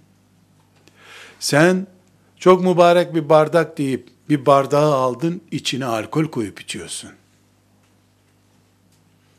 [1.39, 1.88] Sen
[2.38, 7.12] çok mübarek bir bardak deyip bir bardağı aldın, içine alkol koyup içiyorsun.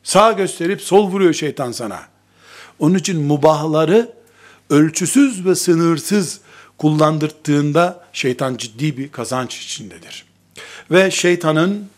[0.02, 2.00] Sağ gösterip sol vuruyor şeytan sana.
[2.78, 4.12] Onun için mubahları
[4.70, 6.40] ölçüsüz ve sınırsız
[6.78, 10.24] kullandırttığında şeytan ciddi bir kazanç içindedir.
[10.90, 11.88] Ve şeytanın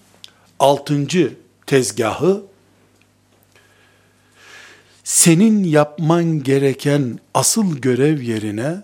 [0.58, 1.34] altıncı
[1.66, 2.42] tezgahı
[5.04, 8.82] senin yapman gereken asıl görev yerine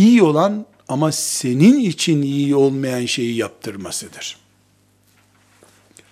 [0.00, 4.38] iyi olan ama senin için iyi olmayan şeyi yaptırmasıdır.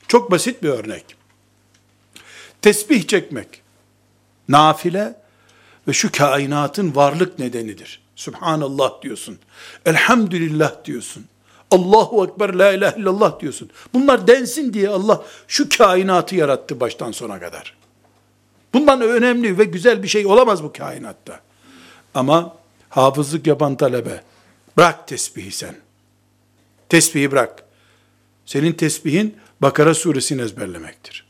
[0.09, 1.05] Çok basit bir örnek.
[2.63, 3.63] Tesbih çekmek,
[4.49, 5.17] nafile
[5.89, 8.01] ve şu kainatın varlık nedenidir.
[8.17, 9.39] Subhanallah diyorsun.
[9.87, 11.27] Elhamdülillah diyorsun.
[11.71, 13.71] Allahu Ekber la ilahe illallah diyorsun.
[13.95, 17.77] Bunlar densin diye Allah şu kainatı yarattı baştan sona kadar.
[18.75, 21.41] Bundan önemli ve güzel bir şey olamaz bu kainatta.
[22.15, 22.58] Ama
[22.89, 24.23] hafızlık yapan talebe,
[24.77, 25.75] bırak tesbihi sen.
[26.89, 27.65] Tesbihi bırak.
[28.47, 31.27] Senin tesbihin Bakara suresini ezberlemektir.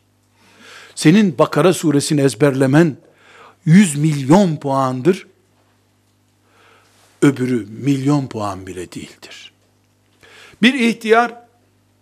[0.94, 2.97] Senin Bakara suresini ezberlemen
[3.64, 5.27] 100 milyon puandır.
[7.23, 9.53] Öbürü milyon puan bile değildir.
[10.62, 11.35] Bir ihtiyar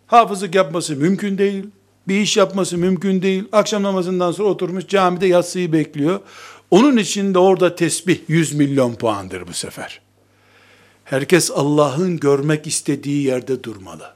[0.06, 1.64] hafızlık yapması mümkün değil.
[2.08, 3.44] Bir iş yapması mümkün değil.
[3.52, 6.20] Akşam namazından sonra oturmuş camide yatsıyı bekliyor.
[6.70, 10.00] Onun için de orada tesbih 100 milyon puandır bu sefer.
[11.04, 14.14] Herkes Allah'ın görmek istediği yerde durmalı.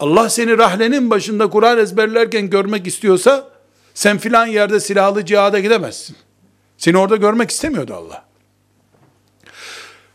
[0.00, 3.48] Allah seni rahlenin başında Kur'an ezberlerken görmek istiyorsa,
[3.94, 6.16] sen filan yerde silahlı cihada gidemezsin.
[6.78, 8.24] Seni orada görmek istemiyordu Allah.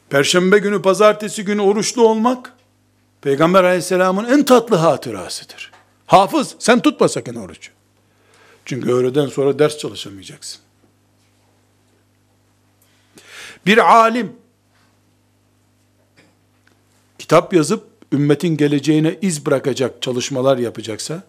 [0.10, 2.54] Perşembe günü, pazartesi günü oruçlu olmak,
[3.22, 5.72] Peygamber aleyhisselamın en tatlı hatırasıdır.
[6.06, 7.75] Hafız, sen tutma sakın orucu.
[8.66, 10.62] Çünkü öğleden sonra ders çalışamayacaksın.
[13.66, 14.36] Bir alim,
[17.20, 21.24] kitap yazıp, ümmetin geleceğine iz bırakacak çalışmalar yapacaksa,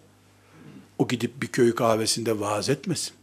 [0.97, 3.13] o gidip bir köy kahvesinde vaaz etmesin.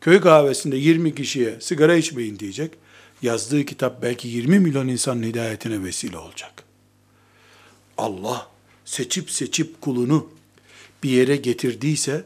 [0.00, 2.74] Köy kahvesinde 20 kişiye sigara içmeyin diyecek.
[3.22, 6.62] Yazdığı kitap belki 20 milyon insanın hidayetine vesile olacak.
[7.98, 8.48] Allah
[8.84, 10.30] seçip seçip kulunu
[11.02, 12.24] bir yere getirdiyse,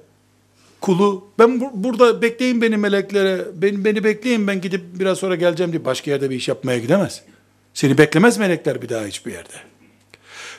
[0.80, 5.72] kulu ben bu, burada bekleyin beni meleklere, beni, beni bekleyin ben gidip biraz sonra geleceğim
[5.72, 7.22] diye başka yerde bir iş yapmaya gidemez.
[7.74, 9.54] Seni beklemez melekler bir daha hiçbir yerde.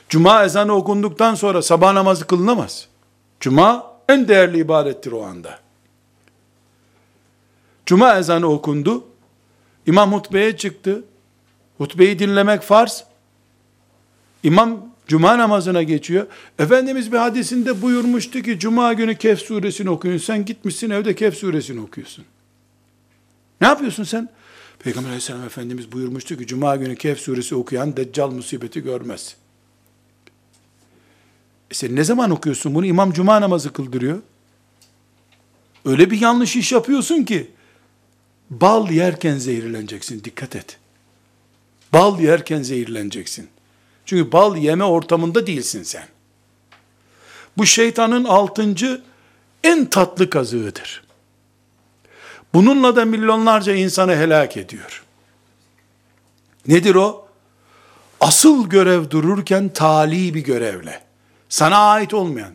[0.08, 2.88] Cuma ezanı okunduktan sonra sabah namazı kılınamaz.
[3.40, 5.58] Cuma en değerli ibadettir o anda.
[7.86, 9.04] Cuma ezanı okundu.
[9.86, 11.04] İmam hutbeye çıktı.
[11.78, 13.04] Hutbeyi dinlemek farz.
[14.42, 16.26] İmam cuma namazına geçiyor.
[16.58, 20.18] Efendimiz bir hadisinde buyurmuştu ki cuma günü Kehf suresini okuyun.
[20.18, 22.24] Sen gitmişsin evde Kehf suresini okuyorsun.
[23.60, 24.28] Ne yapıyorsun sen?
[24.78, 29.36] Peygamber aleyhisselam Efendimiz buyurmuştu ki cuma günü Kehf suresi okuyan deccal musibeti görmez.
[31.70, 32.86] E sen ne zaman okuyorsun bunu?
[32.86, 34.18] İmam cuma namazı kıldırıyor.
[35.84, 37.50] Öyle bir yanlış iş yapıyorsun ki
[38.50, 40.24] bal yerken zehirleneceksin.
[40.24, 40.78] Dikkat et.
[41.92, 43.48] Bal yerken zehirleneceksin.
[44.06, 46.08] Çünkü bal yeme ortamında değilsin sen.
[47.56, 49.02] Bu şeytanın altıncı
[49.64, 51.04] en tatlı kazığıdır.
[52.54, 55.04] Bununla da milyonlarca insanı helak ediyor.
[56.68, 57.28] Nedir o?
[58.20, 61.02] Asıl görev dururken tali bir görevle.
[61.48, 62.54] Sana ait olmayan,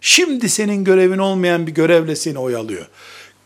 [0.00, 2.88] şimdi senin görevin olmayan bir görevle seni oyalıyor.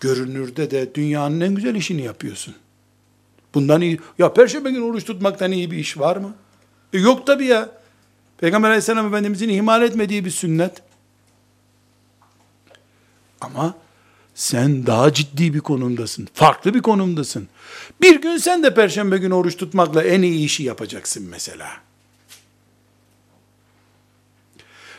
[0.01, 2.55] Görünürde de dünyanın en güzel işini yapıyorsun.
[3.55, 6.35] Bundan iyi, ya perşembe günü oruç tutmaktan iyi bir iş var mı?
[6.93, 7.71] E yok tabi ya.
[8.39, 10.83] Peygamber aleyhisselam efendimizin ihmal etmediği bir sünnet.
[13.41, 13.75] Ama
[14.35, 16.29] sen daha ciddi bir konumdasın.
[16.35, 17.49] Farklı bir konumdasın.
[18.01, 21.69] Bir gün sen de perşembe günü oruç tutmakla en iyi işi yapacaksın mesela.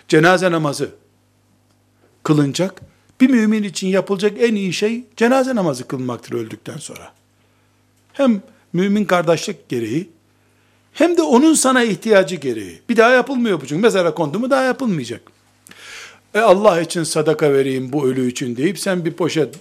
[0.08, 0.91] Cenaze namazı
[2.23, 2.82] kılınacak.
[3.21, 7.13] Bir mümin için yapılacak en iyi şey cenaze namazı kılmaktır öldükten sonra.
[8.13, 8.41] Hem
[8.73, 10.10] mümin kardeşlik gereği
[10.93, 12.82] hem de onun sana ihtiyacı gereği.
[12.89, 13.82] Bir daha yapılmıyor bu çünkü.
[13.82, 15.21] Mezara kondu mu daha yapılmayacak.
[16.34, 19.56] E Allah için sadaka vereyim bu ölü için deyip sen bir poşet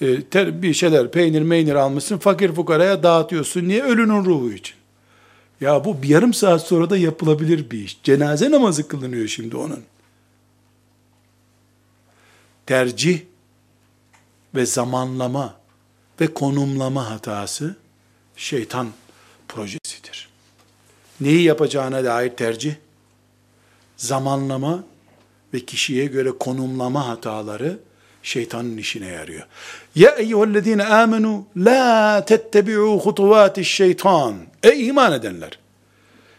[0.00, 3.68] e, ter, bir şeyler peynir meynir almışsın fakir fukaraya dağıtıyorsun.
[3.68, 3.82] Niye?
[3.82, 4.76] Ölünün ruhu için.
[5.60, 7.98] Ya bu bir yarım saat sonra da yapılabilir bir iş.
[8.02, 9.80] Cenaze namazı kılınıyor şimdi onun.
[12.66, 13.20] Tercih
[14.54, 15.54] ve zamanlama
[16.20, 17.76] ve konumlama hatası
[18.36, 18.88] şeytan
[19.48, 20.31] projesidir.
[21.22, 22.74] Neyi yapacağına dair tercih,
[23.96, 24.84] zamanlama
[25.54, 27.78] ve kişiye göre konumlama hataları
[28.22, 29.46] şeytanın işine yarıyor.
[29.94, 34.34] Ya eyyühellezine amenu la tettebi'u hutuvatiş şeytan.
[34.62, 35.58] Ey iman edenler!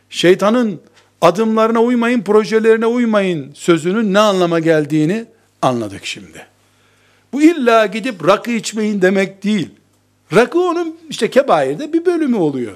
[0.09, 0.81] Şeytanın
[1.21, 5.25] adımlarına uymayın, projelerine uymayın sözünün ne anlama geldiğini
[5.61, 6.45] anladık şimdi.
[7.33, 9.69] Bu illa gidip rakı içmeyin demek değil.
[10.35, 12.73] Rakı onun işte kebairde bir bölümü oluyor.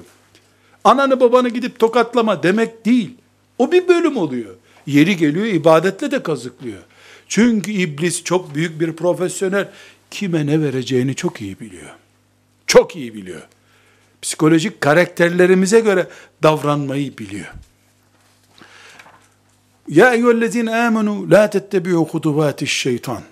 [0.84, 3.14] Ananı babanı gidip tokatlama demek değil.
[3.58, 4.54] O bir bölüm oluyor.
[4.86, 6.82] Yeri geliyor ibadetle de kazıklıyor.
[7.28, 9.68] Çünkü iblis çok büyük bir profesyonel.
[10.10, 11.90] Kime ne vereceğini çok iyi biliyor.
[12.66, 13.42] Çok iyi biliyor.
[14.22, 16.08] Psikolojik karakterlerimize göre
[16.42, 17.54] davranmayı biliyor.
[19.88, 23.22] Ya eyyühellezine amenu la tettebi'u hutuvatiş şeytan.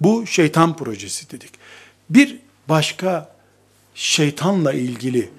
[0.00, 1.50] Bu şeytan projesi dedik.
[2.10, 3.36] Bir başka
[3.94, 5.30] şeytanla ilgili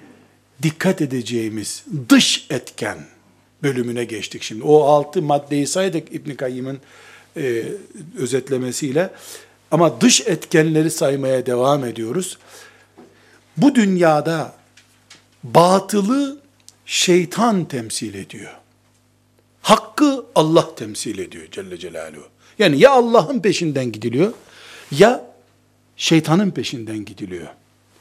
[0.62, 2.98] dikkat edeceğimiz dış etken
[3.62, 4.62] bölümüne geçtik şimdi.
[4.64, 6.80] O altı maddeyi saydık İbn Kayyım'ın
[7.36, 7.64] e,
[8.18, 9.10] özetlemesiyle.
[9.70, 12.38] Ama dış etkenleri saymaya devam ediyoruz.
[13.56, 14.54] Bu dünyada
[15.44, 16.38] batılı
[16.86, 18.52] şeytan temsil ediyor.
[19.62, 22.28] Hakkı Allah temsil ediyor Celle Celaluhu.
[22.58, 24.32] Yani ya Allah'ın peşinden gidiliyor
[24.90, 25.24] ya
[25.96, 27.46] şeytanın peşinden gidiliyor.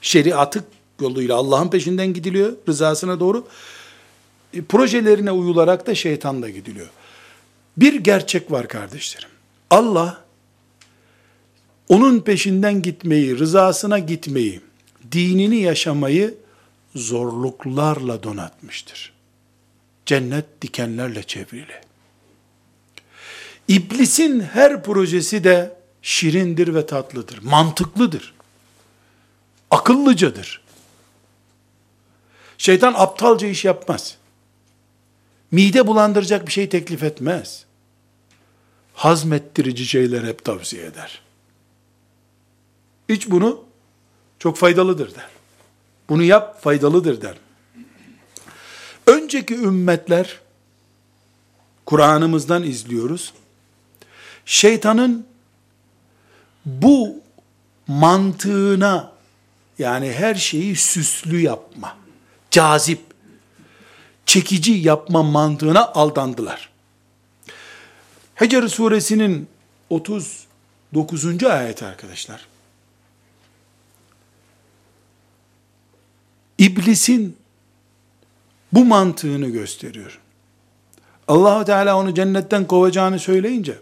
[0.02, 0.64] Şeriatı
[1.02, 3.48] yoluyla Allah'ın peşinden gidiliyor rızasına doğru.
[4.54, 6.90] E, projelerine uyularak da şeytan da gidiliyor.
[7.78, 9.30] Bir gerçek var kardeşlerim.
[9.70, 10.26] Allah
[11.90, 14.62] onun peşinden gitmeyi, rızasına gitmeyi,
[15.12, 16.36] dinini yaşamayı
[16.96, 19.14] zorluklarla donatmıştır.
[20.06, 21.82] Cennet dikenlerle çevrili.
[23.68, 28.34] İblisin her projesi de şirindir ve tatlıdır, mantıklıdır.
[29.72, 30.61] Akıllıcadır.
[32.62, 34.18] Şeytan aptalca iş yapmaz.
[35.52, 37.66] Mide bulandıracak bir şey teklif etmez.
[38.94, 41.22] Hazmettirici şeyler hep tavsiye eder.
[43.08, 43.64] İç bunu,
[44.40, 45.28] çok faydalıdır der.
[46.10, 47.38] Bunu yap, faydalıdır der.
[49.08, 50.40] Önceki ümmetler,
[51.86, 53.34] Kur'an'ımızdan izliyoruz.
[54.46, 55.26] Şeytanın
[56.66, 57.16] bu
[57.88, 59.12] mantığına
[59.80, 62.01] yani her şeyi süslü yapma,
[62.52, 63.02] cazip,
[64.26, 66.70] çekici yapma mantığına aldandılar.
[68.36, 69.48] Hecer suresinin
[69.90, 71.44] 39.
[71.44, 72.48] ayet arkadaşlar.
[76.58, 77.38] İblisin
[78.74, 80.20] bu mantığını gösteriyor.
[81.28, 83.80] Allahu Teala onu cennetten kovacağını söyleyince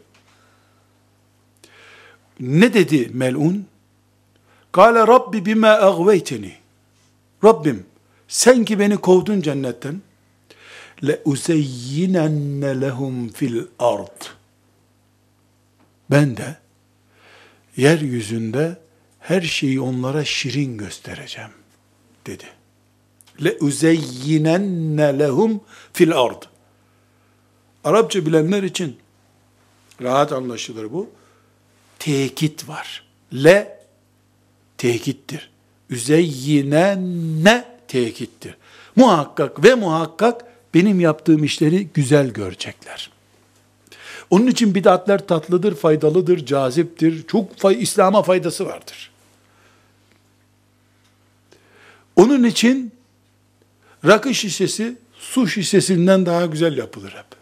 [2.39, 3.67] ne dedi melun?
[4.71, 6.55] Kale Rabbi bima agveyteni.
[7.43, 7.85] Rabbim
[8.29, 10.01] sen ki beni kovdun cennetten
[11.03, 14.21] le uzeyyinenne lehum fil ard.
[16.11, 16.57] Ben de
[17.77, 18.77] yeryüzünde
[19.19, 21.51] her şeyi onlara şirin göstereceğim
[22.25, 22.45] dedi.
[23.43, 25.61] Le uzeyyinenne lehum
[25.93, 26.43] fil ard.
[27.83, 28.97] Arapça bilenler için
[30.01, 31.09] rahat anlaşılır bu.
[31.99, 33.03] Tekit var.
[33.33, 33.79] Le
[34.77, 35.51] tekittir.
[35.89, 38.57] Üzeyyinenne tekittir.
[38.95, 43.09] Muhakkak ve muhakkak benim yaptığım işleri güzel görecekler.
[44.29, 47.27] Onun için bid'atler tatlıdır, faydalıdır, caziptir.
[47.27, 49.11] Çok fay İslam'a faydası vardır.
[52.15, 52.91] Onun için
[54.05, 57.39] rakı şişesi su şişesinden daha güzel yapılır hep.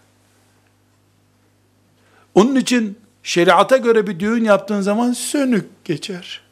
[2.36, 6.47] Onun için şeriata göre bir düğün yaptığın zaman sönük geçer.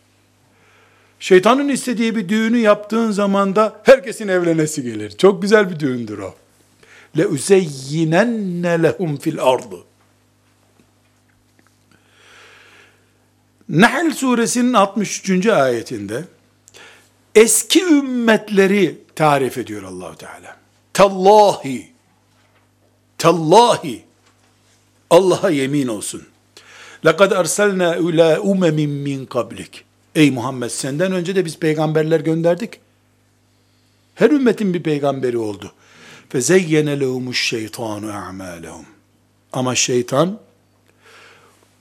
[1.20, 5.18] Şeytanın istediği bir düğünü yaptığın zaman da herkesin evlenesi gelir.
[5.18, 6.36] Çok güzel bir düğündür o.
[7.18, 9.78] Le uzeyyinenne lehum fil ardı.
[13.70, 15.48] Nahl suresinin 63.
[15.48, 16.24] ayetinde
[17.36, 20.58] eski ümmetleri tarif ediyor Allahu Teala.
[20.94, 21.92] Tallahi
[23.18, 24.04] Tallahi
[25.10, 26.24] Allah'a yemin olsun.
[27.06, 29.85] Lekad erselna ila umemin min kablik.
[30.15, 32.81] Ey Muhammed senden önce de biz peygamberler gönderdik.
[34.15, 35.73] Her ümmetin bir peygamberi oldu.
[36.29, 38.87] Fezeyyene lehumuş şeytanu a'malehum.
[39.53, 40.41] Ama şeytan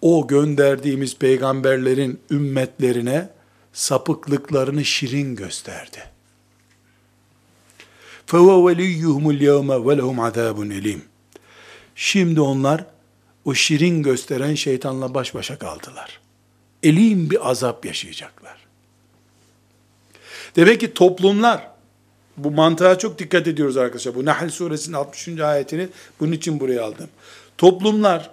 [0.01, 3.29] o gönderdiğimiz peygamberlerin ümmetlerine
[3.73, 5.99] sapıklıklarını şirin gösterdi.
[8.27, 10.99] فَوَا وَلِيُّهُمُ الْيَوْمَ وَلَهُمْ عَذَابٌ اَلِيمٌ
[11.95, 12.85] Şimdi onlar
[13.45, 16.19] o şirin gösteren şeytanla baş başa kaldılar.
[16.84, 18.56] Elim bir azap yaşayacaklar.
[20.56, 21.70] Demek ki toplumlar,
[22.36, 24.14] bu mantığa çok dikkat ediyoruz arkadaşlar.
[24.14, 25.28] Bu Nahl suresinin 60.
[25.28, 25.88] ayetini
[26.20, 27.08] bunun için buraya aldım.
[27.58, 28.30] Toplumlar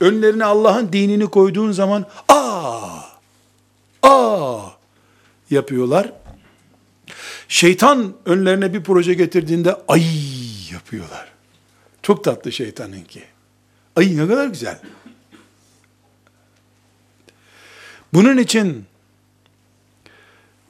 [0.00, 3.00] önlerine Allah'ın dinini koyduğun zaman aa
[4.02, 4.60] aa
[5.50, 6.12] yapıyorlar.
[7.48, 10.04] Şeytan önlerine bir proje getirdiğinde ay
[10.72, 11.28] yapıyorlar.
[12.02, 13.22] Çok tatlı şeytanınki.
[13.96, 14.78] Ay ne kadar güzel.
[18.14, 18.84] Bunun için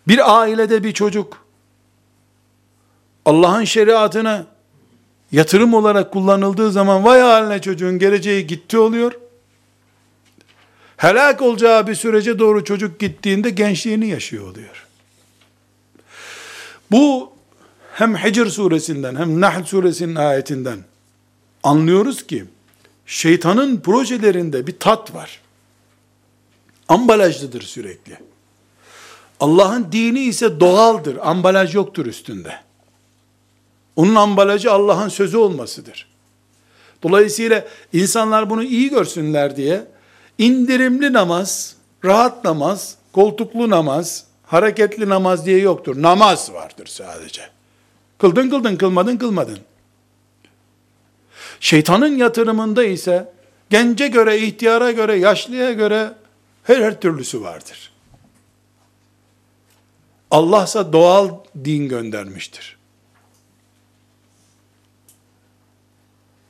[0.09, 1.45] bir ailede bir çocuk
[3.25, 4.47] Allah'ın şeriatını
[5.33, 9.13] yatırım olarak kullanıldığı zaman vay haline çocuğun geleceği gitti oluyor.
[10.97, 14.87] Helak olacağı bir sürece doğru çocuk gittiğinde gençliğini yaşıyor oluyor.
[16.91, 17.33] Bu
[17.93, 20.79] hem Hicr suresinden hem Nahl suresinin ayetinden
[21.63, 22.45] anlıyoruz ki
[23.07, 25.41] şeytanın projelerinde bir tat var.
[26.89, 28.19] Ambalajlıdır sürekli.
[29.41, 31.19] Allah'ın dini ise doğaldır.
[31.23, 32.55] Ambalaj yoktur üstünde.
[33.97, 36.09] Onun ambalajı Allah'ın sözü olmasıdır.
[37.03, 39.87] Dolayısıyla insanlar bunu iyi görsünler diye
[40.39, 46.03] indirimli namaz, rahat namaz, koltuklu namaz, hareketli namaz diye yoktur.
[46.03, 47.43] Namaz vardır sadece.
[48.19, 49.59] Kıldın kıldın, kılmadın kılmadın.
[51.61, 53.33] Şeytanın yatırımında ise
[53.71, 56.13] gence göre, ihtiyara göre, yaşlıya göre
[56.69, 57.93] her her türlüsü vardır.
[60.31, 62.79] Allah ise doğal din göndermiştir.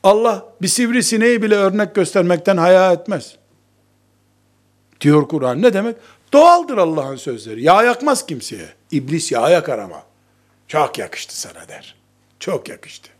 [0.02, 3.36] Allah bir sivrisineği bile örnek göstermekten haya etmez.
[5.00, 5.62] Diyor Kur'an.
[5.62, 5.96] Ne demek?
[6.32, 7.62] Doğaldır Allah'ın sözleri.
[7.62, 8.68] Yağ yakmaz kimseye.
[8.90, 10.02] İblis yağ yakar ama.
[10.68, 11.96] Çok yakıştı sana der.
[12.40, 13.10] Çok yakıştı.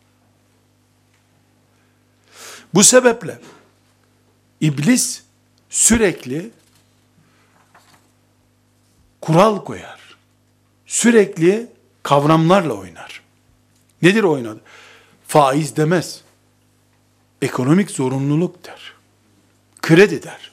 [2.75, 3.39] Bu sebeple
[4.61, 5.23] iblis
[5.71, 6.51] sürekli
[9.21, 10.01] kural koyar.
[10.87, 11.67] Sürekli
[12.03, 13.23] kavramlarla oynar.
[14.03, 14.61] Nedir oynadı?
[15.27, 16.23] Faiz demez.
[17.43, 18.93] Ekonomik zorunluluk der.
[19.83, 20.53] Kredi der.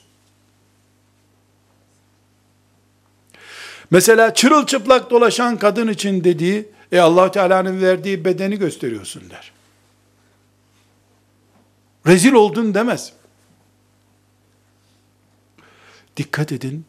[3.92, 9.52] Mesela çırılçıplak dolaşan kadın için dediği, e allah Teala'nın verdiği bedeni gösteriyorsun der.
[12.08, 13.14] Rezil oldun demez.
[16.18, 16.86] Dikkat edin,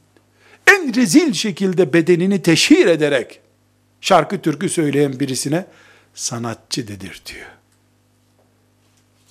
[0.66, 3.40] en rezil şekilde bedenini teşhir ederek
[4.00, 5.66] şarkı türkü söyleyen birisine
[6.14, 7.46] sanatçı dedirtiyor.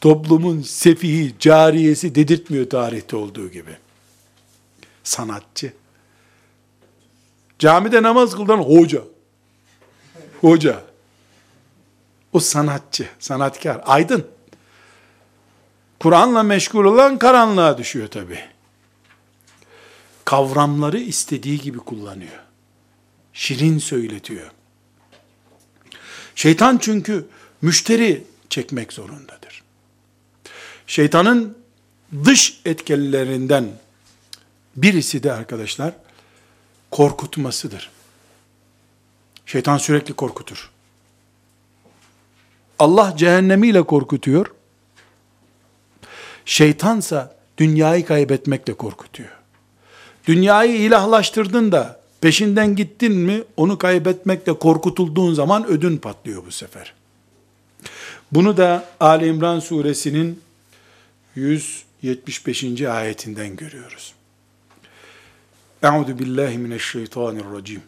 [0.02, 3.78] Toplumun sefihi, cariyesi dedirtmiyor tarihte olduğu gibi.
[5.04, 5.74] Sanatçı.
[7.60, 9.02] Camide namaz kıldan hoca.
[10.42, 10.84] Hoca.
[12.34, 14.28] O sanatçı, sanatkar, aydın.
[16.00, 18.55] Kur'an'la meşgul olan karanlığa düşüyor tabi.
[20.26, 22.40] Kavramları istediği gibi kullanıyor.
[23.34, 24.52] Şirin söyletiyor.
[26.36, 27.26] Şeytan çünkü
[27.62, 29.64] müşteri çekmek zorundadır.
[30.88, 31.58] Şeytanın
[32.26, 33.70] dış etkilerinden
[34.76, 35.94] birisi de arkadaşlar
[36.92, 37.92] korkutmasıdır.
[39.46, 40.72] Şeytan sürekli korkutur.
[42.80, 44.52] Allah cehennemiyle korkutuyor.
[46.46, 49.45] Şeytansa dünyayı kaybetmekle korkutuyor.
[50.28, 56.94] Dünyayı ilahlaştırdın da peşinden gittin mi onu kaybetmekle korkutulduğun zaman ödün patlıyor bu sefer.
[58.32, 60.42] Bunu da Ali İmran suresinin
[61.36, 62.82] 175.
[62.82, 64.14] ayetinden görüyoruz.
[65.84, 67.82] Euzu billahi mineşşeytanirracim.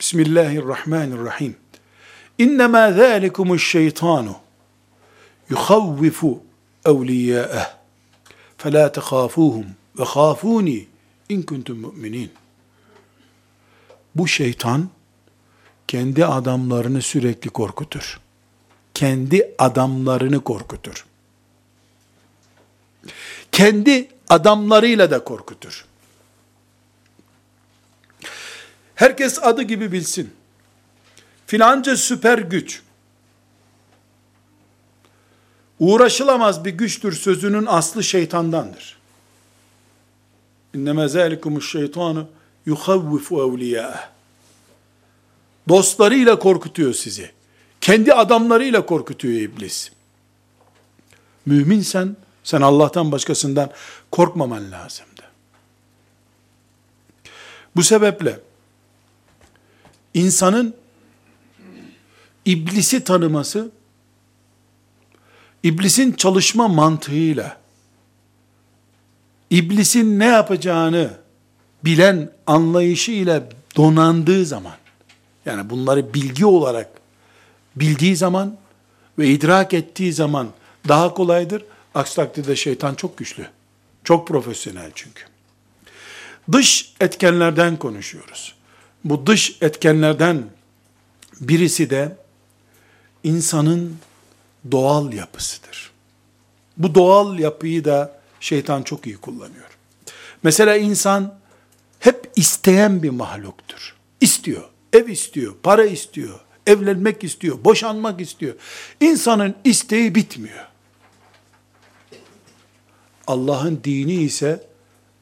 [0.00, 1.56] Bismillahirrahmanirrahim.
[2.38, 4.36] İnnemâ zâlikumuşşeytanu
[5.50, 6.42] yuhavvifu
[6.84, 7.74] evliyâeh.
[8.58, 9.64] Fela tehâfûhum
[9.98, 10.84] ve khâfûni
[11.28, 12.32] in kuntum mu'minin.
[14.14, 14.88] Bu şeytan
[15.88, 18.20] kendi adamlarını sürekli korkutur.
[18.94, 21.06] Kendi adamlarını korkutur.
[23.52, 25.84] Kendi adamlarıyla da korkutur.
[28.94, 30.34] Herkes adı gibi bilsin.
[31.46, 32.82] Filanca süper güç,
[35.78, 39.03] uğraşılamaz bir güçtür sözünün aslı şeytandandır.
[40.74, 42.26] İnneme zâlikumuş şeytanu
[42.66, 44.08] yuhavvifu evliyâeh.
[45.68, 47.30] Dostlarıyla korkutuyor sizi.
[47.80, 49.90] Kendi adamlarıyla korkutuyor iblis.
[51.46, 53.70] Müminsen, sen Allah'tan başkasından
[54.10, 55.22] korkmaman lazımdı.
[57.76, 58.40] Bu sebeple,
[60.14, 60.74] insanın
[62.44, 63.70] iblisi tanıması,
[65.62, 67.63] iblisin çalışma mantığıyla,
[69.54, 71.10] iblisin ne yapacağını
[71.84, 73.42] bilen anlayışı ile
[73.76, 74.76] donandığı zaman,
[75.46, 76.88] yani bunları bilgi olarak
[77.76, 78.56] bildiği zaman
[79.18, 80.48] ve idrak ettiği zaman
[80.88, 81.64] daha kolaydır.
[81.94, 83.46] Aksi takdirde şeytan çok güçlü.
[84.04, 85.24] Çok profesyonel çünkü.
[86.52, 88.54] Dış etkenlerden konuşuyoruz.
[89.04, 90.44] Bu dış etkenlerden
[91.40, 92.16] birisi de
[93.24, 93.96] insanın
[94.70, 95.90] doğal yapısıdır.
[96.76, 99.78] Bu doğal yapıyı da şeytan çok iyi kullanıyor.
[100.42, 101.38] Mesela insan
[101.98, 103.96] hep isteyen bir mahluktur.
[104.20, 108.54] İstiyor, ev istiyor, para istiyor, evlenmek istiyor, boşanmak istiyor.
[109.00, 110.66] İnsanın isteği bitmiyor.
[113.26, 114.66] Allah'ın dini ise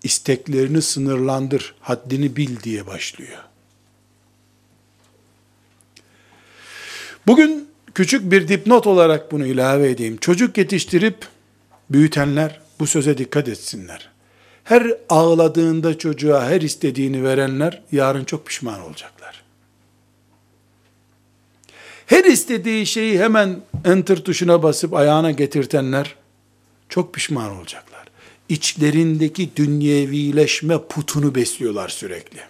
[0.02, 3.38] isteklerini sınırlandır, haddini bil diye başlıyor.
[7.26, 10.16] Bugün küçük bir dipnot olarak bunu ilave edeyim.
[10.16, 11.28] Çocuk yetiştirip
[11.90, 14.08] büyütenler bu söze dikkat etsinler.
[14.64, 19.42] Her ağladığında çocuğa her istediğini verenler yarın çok pişman olacaklar.
[22.06, 26.14] Her istediği şeyi hemen enter tuşuna basıp ayağına getirtenler
[26.88, 28.04] çok pişman olacaklar.
[28.48, 32.40] İçlerindeki dünyevileşme putunu besliyorlar sürekli.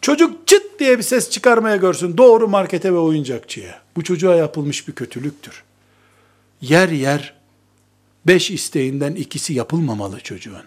[0.00, 3.80] Çocuk çıt diye bir ses çıkarmaya görsün doğru markete ve oyuncakçıya.
[3.96, 5.62] Bu çocuğa yapılmış bir kötülüktür.
[6.60, 7.39] Yer yer
[8.30, 10.64] beş isteğinden ikisi yapılmamalı çocuğun.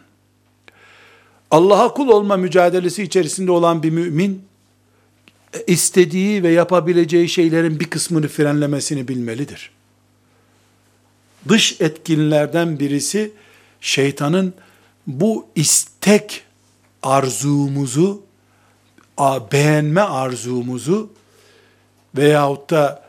[1.51, 4.45] Allah'a kul olma mücadelesi içerisinde olan bir mümin,
[5.67, 9.71] istediği ve yapabileceği şeylerin bir kısmını frenlemesini bilmelidir.
[11.47, 13.31] Dış etkinlerden birisi,
[13.81, 14.53] şeytanın
[15.07, 16.43] bu istek
[17.03, 18.21] arzumuzu,
[19.51, 21.09] beğenme arzumuzu
[22.17, 23.03] veyahut da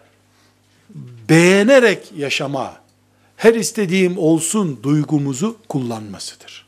[1.28, 2.83] beğenerek yaşama,
[3.36, 6.66] her istediğim olsun duygumuzu kullanmasıdır.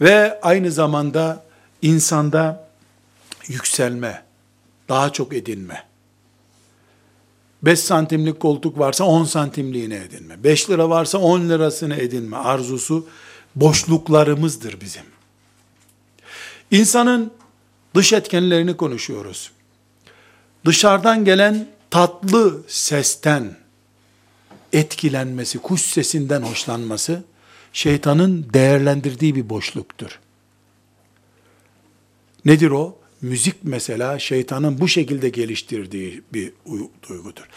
[0.00, 1.44] Ve aynı zamanda
[1.82, 2.68] insanda
[3.48, 4.24] yükselme,
[4.88, 5.88] daha çok edinme.
[7.62, 10.44] 5 santimlik koltuk varsa 10 santimliğine edinme.
[10.44, 13.06] 5 lira varsa 10 lirasını edinme arzusu
[13.56, 15.02] boşluklarımızdır bizim.
[16.70, 17.32] İnsanın
[17.94, 19.50] dış etkenlerini konuşuyoruz.
[20.64, 23.56] Dışarıdan gelen tatlı sesten
[24.73, 27.23] etkilenmesi, kuş sesinden hoşlanması,
[27.73, 30.19] şeytanın değerlendirdiği bir boşluktur.
[32.45, 32.97] Nedir o?
[33.21, 36.53] Müzik mesela şeytanın bu şekilde geliştirdiği bir
[37.09, 37.49] duygudur.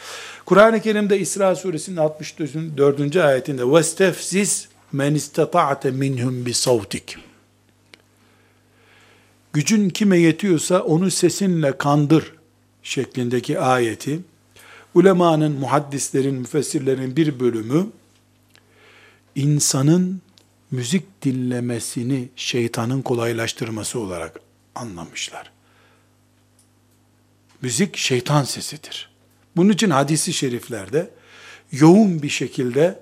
[0.45, 3.17] Kur'an-ı Kerim'de İsra suresinin 64.
[3.17, 7.17] ayetinde وَاسْتَفْزِزْ مَنْ اِسْتَطَعْتَ مِنْهُمْ بِصَوْتِكَ
[9.53, 12.33] Gücün kime yetiyorsa onu sesinle kandır
[12.83, 14.21] şeklindeki ayeti,
[14.96, 17.88] ulemanın, muhaddislerin, müfessirlerin bir bölümü,
[19.36, 20.22] insanın
[20.72, 24.40] müzik dinlemesini şeytanın kolaylaştırması olarak
[24.76, 25.52] anlamışlar.
[27.62, 29.10] Müzik şeytan sesidir.
[29.56, 31.10] Bunun için hadisi şeriflerde
[31.72, 33.00] yoğun bir şekilde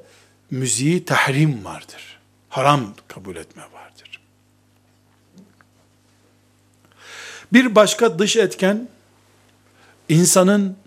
[0.51, 2.19] müziği tahrim vardır.
[2.49, 4.21] Haram kabul etme vardır.
[7.53, 8.89] Bir başka dış etken
[10.09, 10.77] insanın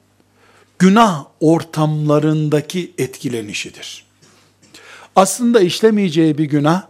[0.82, 4.04] günah ortamlarındaki etkilenişidir.
[5.16, 6.86] aslında işlemeyeceği bir günah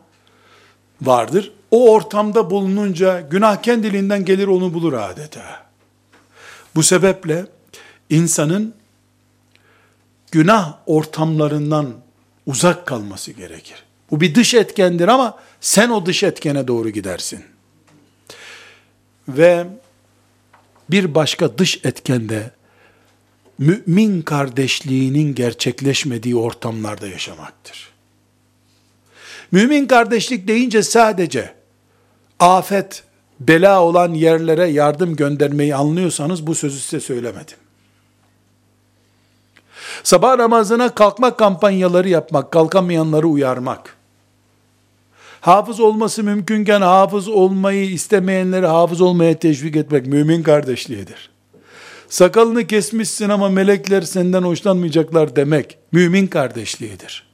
[1.03, 1.53] vardır.
[1.71, 5.67] O ortamda bulununca günah kendiliğinden gelir onu bulur adeta.
[6.75, 7.47] Bu sebeple
[8.11, 8.75] insanın
[10.31, 11.95] günah ortamlarından
[12.47, 13.85] uzak kalması gerekir.
[14.11, 17.45] Bu bir dış etkendir ama sen o dış etkene doğru gidersin.
[19.29, 19.67] Ve
[20.91, 22.51] bir başka dış etkende
[23.59, 27.93] mümin kardeşliğinin gerçekleşmediği ortamlarda yaşamaktır.
[29.53, 31.55] Mümin kardeşlik deyince sadece
[32.41, 33.05] afet,
[33.41, 37.57] bela olan yerlere yardım göndermeyi anlıyorsanız bu sözü size söylemedim.
[40.03, 43.97] Sabah namazına kalkma kampanyaları yapmak, kalkamayanları uyarmak,
[45.41, 51.32] hafız olması mümkünken hafız olmayı istemeyenleri hafız olmaya teşvik etmek mümin kardeşliğidir.
[52.13, 57.27] Sakalını kesmişsin ama melekler senden hoşlanmayacaklar demek mümin kardeşliğidir.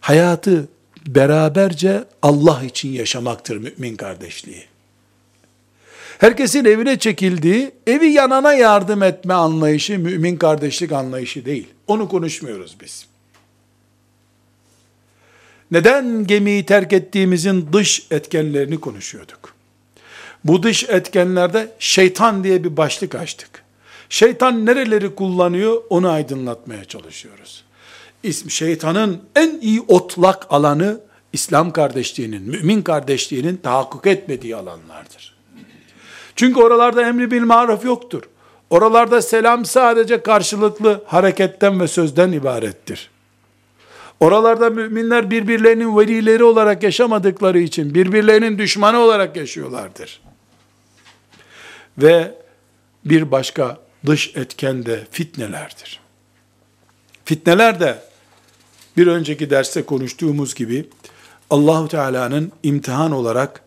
[0.00, 0.68] Hayatı
[1.06, 4.64] beraberce Allah için yaşamaktır mümin kardeşliği.
[6.18, 11.68] Herkesin evine çekildiği, evi yanana yardım etme anlayışı mümin kardeşlik anlayışı değil.
[11.86, 13.06] Onu konuşmuyoruz biz.
[15.70, 19.53] Neden gemiyi terk ettiğimizin dış etkenlerini konuşuyorduk.
[20.44, 23.64] Bu dış etkenlerde şeytan diye bir başlık açtık.
[24.08, 27.64] Şeytan nereleri kullanıyor onu aydınlatmaya çalışıyoruz.
[28.22, 31.00] İsm şeytanın en iyi otlak alanı
[31.32, 35.34] İslam kardeşliğinin, mümin kardeşliğinin tahakkuk etmediği alanlardır.
[36.36, 38.22] Çünkü oralarda emri bil maruf yoktur.
[38.70, 43.10] Oralarda selam sadece karşılıklı hareketten ve sözden ibarettir.
[44.20, 50.20] Oralarda müminler birbirlerinin velileri olarak yaşamadıkları için birbirlerinin düşmanı olarak yaşıyorlardır.
[51.98, 52.34] Ve
[53.04, 56.00] bir başka dış etken de fitnelerdir.
[57.24, 57.98] Fitneler de
[58.96, 60.88] bir önceki derste konuştuğumuz gibi
[61.50, 63.62] Allahu Teala'nın imtihan olarak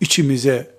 [0.00, 0.70] içimize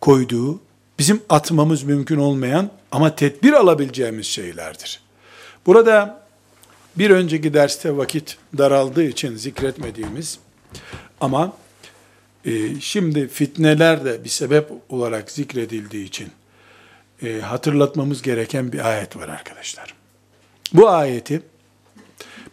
[0.00, 0.60] koyduğu,
[0.98, 5.00] bizim atmamız mümkün olmayan ama tedbir alabileceğimiz şeylerdir.
[5.66, 6.20] Burada
[6.96, 10.38] bir önceki derste vakit daraldığı için zikretmediğimiz
[11.20, 11.52] ama
[12.80, 16.28] şimdi fitneler de bir sebep olarak zikredildiği için
[17.22, 19.94] e, hatırlatmamız gereken bir ayet var arkadaşlar.
[20.72, 21.42] Bu ayeti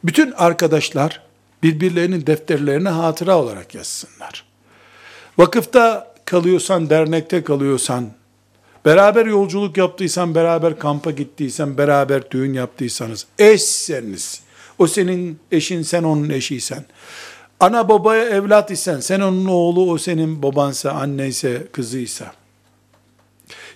[0.03, 1.21] bütün arkadaşlar
[1.63, 4.45] birbirlerinin defterlerine hatıra olarak yazsınlar.
[5.37, 8.11] Vakıfta kalıyorsan, dernekte kalıyorsan,
[8.85, 14.41] beraber yolculuk yaptıysan, beraber kampa gittiysen, beraber düğün yaptıysanız, eşseniz,
[14.79, 16.85] o senin eşin, sen onun eşiysen,
[17.59, 22.33] ana babaya evlat isen, sen onun oğlu, o senin babansa, anneyse, kızıysa,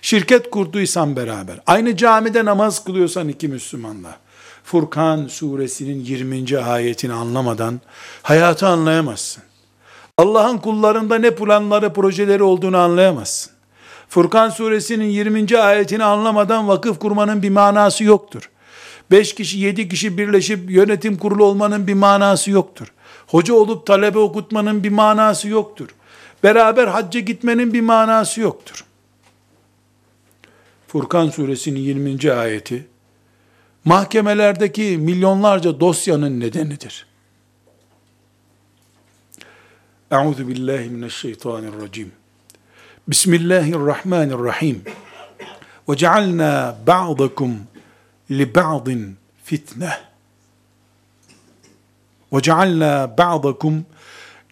[0.02, 4.16] şirket kurduysan beraber, aynı camide namaz kılıyorsan iki Müslümanla,
[4.64, 6.58] Furkan suresinin 20.
[6.58, 7.80] ayetini anlamadan
[8.22, 9.42] hayatı anlayamazsın.
[10.18, 13.52] Allah'ın kullarında ne planları, projeleri olduğunu anlayamazsın.
[14.08, 15.58] Furkan suresinin 20.
[15.58, 18.50] ayetini anlamadan vakıf kurmanın bir manası yoktur.
[19.10, 22.92] 5 kişi, 7 kişi birleşip yönetim kurulu olmanın bir manası yoktur.
[23.30, 25.88] Hoca olup talebe okutmanın bir manası yoktur.
[26.42, 28.84] Beraber hacca gitmenin bir manası yoktur.
[30.88, 32.32] Furkan suresinin 20.
[32.32, 32.86] ayeti
[33.84, 37.06] mahkemelerdeki milyonlarca dosyanın nedenidir.
[40.10, 42.12] Euzu billahi mineşşeytanirracim.
[43.08, 44.82] Bismillahirrahmanirrahim.
[45.88, 47.56] Ve cealna ba'dakum
[48.30, 50.09] li ba'din fitne.
[52.32, 53.86] Ba'dakum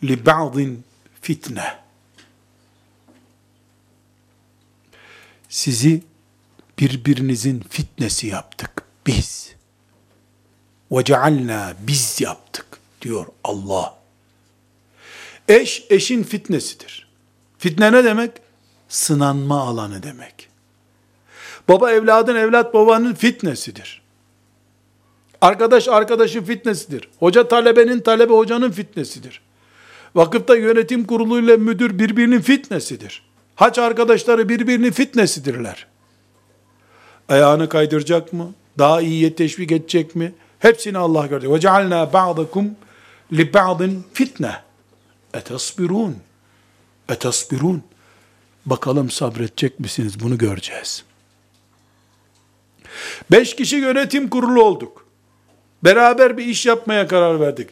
[0.04, 0.84] li ba'din
[1.20, 1.74] fitne.
[5.48, 6.02] Sizi
[6.78, 8.70] birbirinizin fitnesi yaptık
[9.06, 9.54] biz.
[11.04, 12.66] Cealna biz yaptık
[13.02, 13.98] diyor Allah.
[15.48, 17.08] Eş eşin fitnesidir.
[17.58, 18.32] Fitne ne demek?
[18.88, 20.48] Sınanma alanı demek.
[21.68, 24.02] Baba evladın, evlat babanın fitnesidir.
[25.40, 27.08] Arkadaş arkadaşın fitnesidir.
[27.18, 29.40] Hoca talebenin, talebe hocanın fitnesidir.
[30.14, 33.22] Vakıfta yönetim kuruluyla müdür birbirinin fitnesidir.
[33.54, 35.86] Haç arkadaşları birbirinin fitnesidirler.
[37.28, 38.54] Ayağını kaydıracak mı?
[38.78, 40.32] Daha iyiye teşvik edecek mi?
[40.58, 41.50] Hepsini Allah görecek.
[42.12, 42.70] Ba'dakum
[43.32, 44.52] li ba'din fitne.
[45.34, 46.16] Etasbirun.
[47.08, 47.82] Etasbirun.
[48.66, 50.20] Bakalım sabredecek misiniz?
[50.20, 51.04] Bunu göreceğiz.
[53.30, 55.07] Beş kişi yönetim kurulu olduk.
[55.84, 57.68] Beraber bir iş yapmaya karar verdik.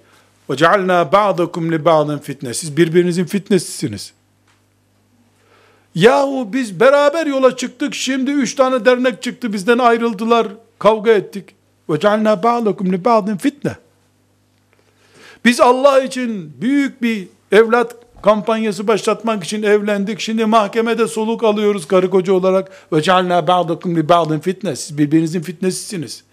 [0.49, 2.55] Ba'dakum li ba'din fitne.
[2.55, 4.13] Siz birbirinizin fitnesisiniz.
[5.95, 7.95] Yahu biz beraber yola çıktık.
[7.95, 9.53] Şimdi üç tane dernek çıktı.
[9.53, 10.47] Bizden ayrıldılar.
[10.79, 11.55] Kavga ettik.
[11.89, 13.77] Ba'dakum li ba'din fitne.
[15.45, 20.21] Biz Allah için büyük bir evlat kampanyası başlatmak için evlendik.
[20.21, 22.71] Şimdi mahkemede soluk alıyoruz karı koca olarak.
[22.93, 24.77] Ve cealna ba'dakum li ba'din fitne.
[24.77, 26.25] Siz birbirinizin fitnesisiniz.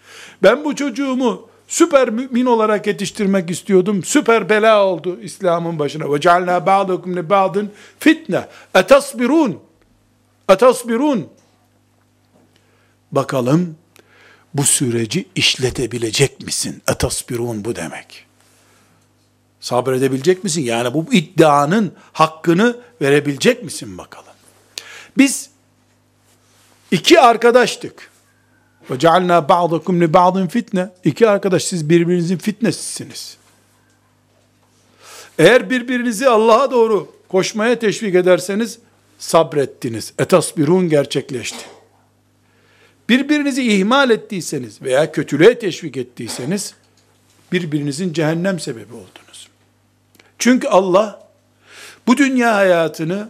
[0.44, 4.04] Ben bu çocuğumu süper mümin olarak yetiştirmek istiyordum.
[4.04, 6.14] Süper bela oldu İslam'ın başına.
[6.14, 8.48] Ve cealna ba'dakum li ba'din fitne.
[8.76, 9.60] Etasbirun.
[10.50, 11.30] Etasbirun.
[13.12, 13.76] Bakalım
[14.54, 16.82] bu süreci işletebilecek misin?
[16.92, 18.26] Etasbirun bu demek.
[19.60, 20.62] Sabredebilecek misin?
[20.62, 24.34] Yani bu iddianın hakkını verebilecek misin bakalım.
[25.18, 25.50] Biz
[26.92, 28.13] iki arkadaştık.
[28.92, 30.90] Ve cealna ba'dakum li ba'din fitne.
[31.04, 33.38] İki arkadaş siz birbirinizin fitnesisiniz.
[35.40, 38.80] Eğer birbirinizi Allah'a doğru koşmaya teşvik ederseniz
[39.20, 40.14] sabrettiniz.
[40.20, 41.66] Etasbirun gerçekleşti.
[43.10, 46.74] Birbirinizi ihmal ettiyseniz veya kötülüğe teşvik ettiyseniz
[47.52, 49.50] birbirinizin cehennem sebebi oldunuz.
[50.40, 51.30] Çünkü Allah
[52.08, 53.30] bu dünya hayatını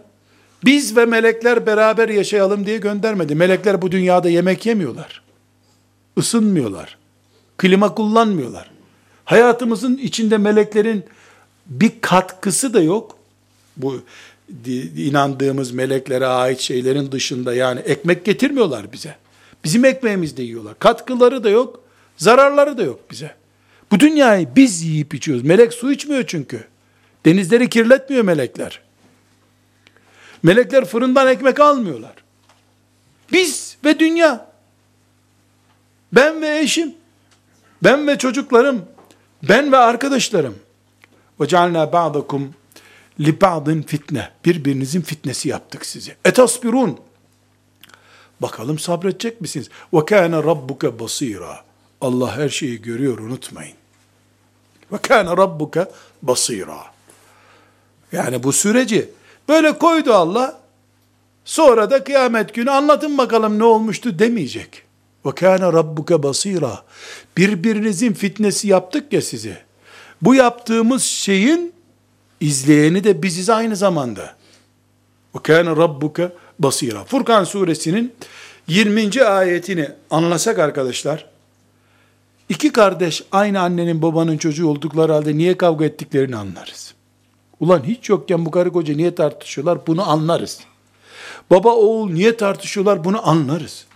[0.64, 3.34] biz ve melekler beraber yaşayalım diye göndermedi.
[3.34, 5.23] Melekler bu dünyada yemek yemiyorlar.
[6.16, 6.98] Isınmıyorlar.
[7.58, 8.70] Klima kullanmıyorlar.
[9.24, 11.04] Hayatımızın içinde meleklerin
[11.66, 13.18] bir katkısı da yok.
[13.76, 14.02] Bu
[14.96, 19.16] inandığımız meleklere ait şeylerin dışında yani ekmek getirmiyorlar bize.
[19.64, 20.78] Bizim ekmeğimizi de yiyorlar.
[20.78, 21.80] Katkıları da yok,
[22.16, 23.34] zararları da yok bize.
[23.90, 25.44] Bu dünyayı biz yiyip içiyoruz.
[25.44, 26.64] Melek su içmiyor çünkü.
[27.26, 28.80] Denizleri kirletmiyor melekler.
[30.42, 32.14] Melekler fırından ekmek almıyorlar.
[33.32, 34.53] Biz ve dünya.
[36.14, 36.94] Ben ve eşim.
[37.82, 38.84] Ben ve çocuklarım.
[39.48, 40.54] Ben ve arkadaşlarım.
[41.38, 42.54] Ba'dakum
[43.20, 44.30] li ba'din fitne.
[44.44, 46.16] Birbirinizin fitnesi yaptık sizi.
[46.24, 47.00] Etasbirun.
[48.40, 49.68] Bakalım sabredecek misiniz?
[50.06, 51.64] Kâne rabbuke basira.
[52.00, 53.76] Allah her şeyi görüyor unutmayın.
[55.02, 55.86] Kâne rabbuke
[56.22, 56.78] basira.
[58.12, 59.10] Yani bu süreci
[59.48, 60.60] böyle koydu Allah.
[61.44, 64.83] Sonra da kıyamet günü anlatın bakalım ne olmuştu demeyecek.
[65.26, 66.84] Ve kâne rabbuke basira.
[67.36, 69.62] Birbirinizin fitnesi yaptık ya size.
[70.22, 71.72] Bu yaptığımız şeyin
[72.40, 74.36] izleyeni de biziz aynı zamanda.
[75.34, 77.04] Ve kâne rabbuke basira.
[77.04, 78.14] Furkan suresinin
[78.68, 79.22] 20.
[79.22, 81.26] ayetini anlasak arkadaşlar,
[82.48, 86.94] iki kardeş aynı annenin babanın çocuğu oldukları halde niye kavga ettiklerini anlarız.
[87.60, 90.60] Ulan hiç yokken bu karı koca niye tartışıyorlar bunu anlarız.
[91.50, 93.86] Baba oğul niye tartışıyorlar bunu anlarız.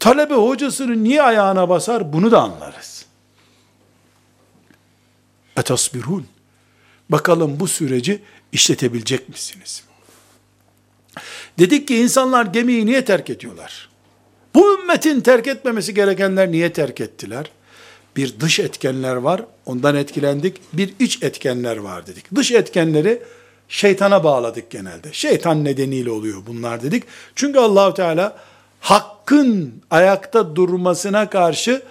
[0.00, 3.06] Talebe hocasını niye ayağına basar bunu da anlarız.
[5.56, 6.26] Etasbirun.
[7.08, 8.22] Bakalım bu süreci
[8.52, 9.84] işletebilecek misiniz?
[11.58, 13.88] Dedik ki insanlar gemiyi niye terk ediyorlar?
[14.54, 17.50] Bu ümmetin terk etmemesi gerekenler niye terk ettiler?
[18.16, 20.60] Bir dış etkenler var, ondan etkilendik.
[20.72, 22.34] Bir iç etkenler var dedik.
[22.34, 23.22] Dış etkenleri
[23.68, 25.12] şeytana bağladık genelde.
[25.12, 27.04] Şeytan nedeniyle oluyor bunlar dedik.
[27.34, 28.36] Çünkü Allahu Teala
[28.84, 31.82] hakkın ayakta durmasına karşı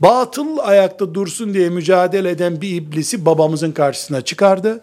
[0.00, 4.80] batıl ayakta dursun diye mücadele eden bir iblisi babamızın karşısına çıkardı.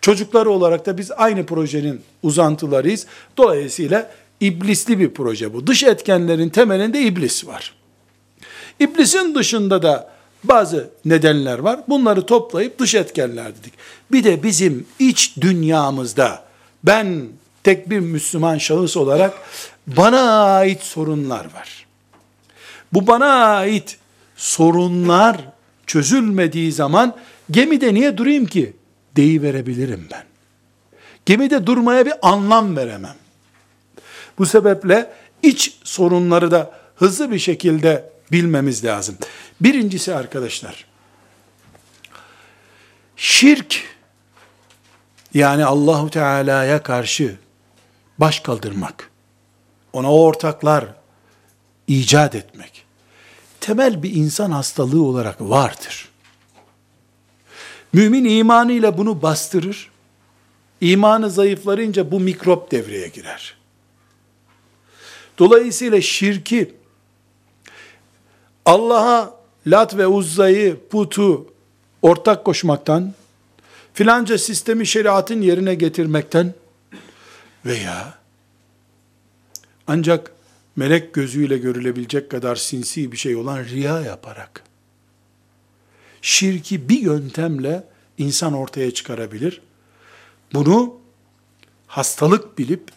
[0.00, 3.06] Çocukları olarak da biz aynı projenin uzantılarıyız.
[3.36, 4.10] Dolayısıyla
[4.40, 5.66] iblisli bir proje bu.
[5.66, 7.74] Dış etkenlerin temelinde iblis var.
[8.80, 10.10] İblisin dışında da
[10.44, 11.80] bazı nedenler var.
[11.88, 13.72] Bunları toplayıp dış etkenler dedik.
[14.12, 16.44] Bir de bizim iç dünyamızda
[16.84, 17.28] ben
[17.64, 19.34] tek bir Müslüman şahıs olarak
[19.96, 21.86] bana ait sorunlar var.
[22.92, 23.26] Bu bana
[23.56, 23.98] ait
[24.36, 25.36] sorunlar
[25.86, 27.16] çözülmediği zaman
[27.50, 28.76] gemide niye durayım ki?
[29.16, 30.24] Deyi verebilirim ben.
[31.26, 33.16] Gemide durmaya bir anlam veremem.
[34.38, 35.12] Bu sebeple
[35.42, 39.18] iç sorunları da hızlı bir şekilde bilmemiz lazım.
[39.60, 40.84] Birincisi arkadaşlar,
[43.16, 43.82] şirk
[45.34, 47.36] yani Allahu Teala'ya karşı
[48.18, 49.07] baş kaldırmak,
[49.92, 50.86] ona ortaklar
[51.86, 52.84] icat etmek,
[53.60, 56.08] temel bir insan hastalığı olarak vardır.
[57.92, 59.90] Mümin imanıyla bunu bastırır,
[60.80, 63.56] imanı zayıflarınca bu mikrop devreye girer.
[65.38, 66.74] Dolayısıyla şirki
[68.64, 71.52] Allah'a Lat ve Uzza'yı, putu
[72.02, 73.14] ortak koşmaktan,
[73.94, 76.54] filanca sistemi şeriatın yerine getirmekten
[77.64, 78.17] veya
[79.88, 80.32] ancak
[80.76, 84.64] melek gözüyle görülebilecek kadar sinsi bir şey olan riya yaparak
[86.22, 87.84] şirki bir yöntemle
[88.18, 89.60] insan ortaya çıkarabilir.
[90.54, 90.96] Bunu
[91.86, 92.88] hastalık bilip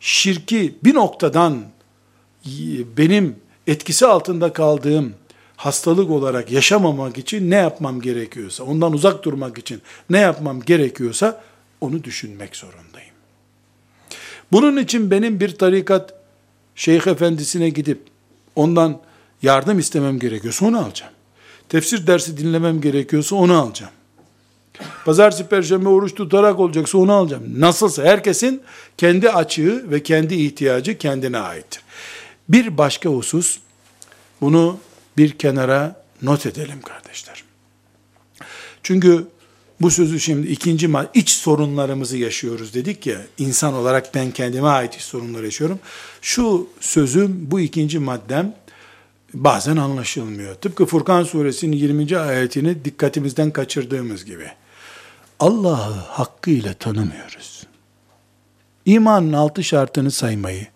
[0.00, 1.64] şirki bir noktadan
[2.96, 3.36] benim
[3.66, 5.14] etkisi altında kaldığım
[5.56, 11.44] hastalık olarak yaşamamak için ne yapmam gerekiyorsa, ondan uzak durmak için ne yapmam gerekiyorsa
[11.80, 13.14] onu düşünmek zorundayım.
[14.52, 16.19] Bunun için benim bir tarikat
[16.80, 18.02] şeyh efendisine gidip
[18.56, 19.00] ondan
[19.42, 21.12] yardım istemem gerekiyorsa onu alacağım.
[21.68, 23.92] Tefsir dersi dinlemem gerekiyorsa onu alacağım.
[25.04, 27.44] Pazartesi, perşembe oruç tutarak olacaksa onu alacağım.
[27.60, 28.62] Nasılsa herkesin
[28.96, 31.82] kendi açığı ve kendi ihtiyacı kendine aittir.
[32.48, 33.58] Bir başka husus,
[34.40, 34.78] bunu
[35.16, 37.44] bir kenara not edelim kardeşler.
[38.82, 39.26] Çünkü
[39.80, 44.94] bu sözü şimdi ikinci madde, iç sorunlarımızı yaşıyoruz dedik ya, insan olarak ben kendime ait
[44.94, 45.78] iç sorunlar yaşıyorum.
[46.22, 48.54] Şu sözüm, bu ikinci maddem
[49.34, 50.54] bazen anlaşılmıyor.
[50.54, 52.18] Tıpkı Furkan suresinin 20.
[52.18, 54.50] ayetini dikkatimizden kaçırdığımız gibi.
[55.40, 57.66] Allah'ı hakkıyla tanımıyoruz.
[58.84, 60.66] İmanın altı şartını saymayı,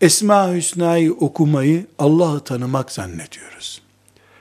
[0.00, 3.82] Esma Hüsna'yı okumayı Allah'ı tanımak zannediyoruz.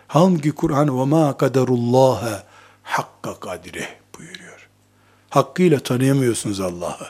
[0.07, 2.43] Halbuki Kur'an ve ma kaderullaha
[2.86, 4.69] hakka kadri buyuruyor.
[5.29, 7.09] Hakkıyla tanıyamıyorsunuz Allah'ı.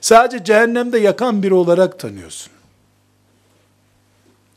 [0.00, 2.52] Sadece cehennemde yakan biri olarak tanıyorsun.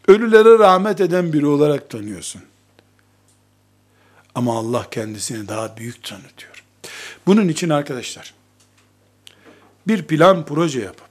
[0.08, 2.42] Ölülere rahmet eden biri olarak tanıyorsun.
[4.36, 6.64] Ama Allah kendisini daha büyük tanıtıyor.
[7.26, 8.34] Bunun için arkadaşlar,
[9.88, 11.10] bir plan proje yapıp,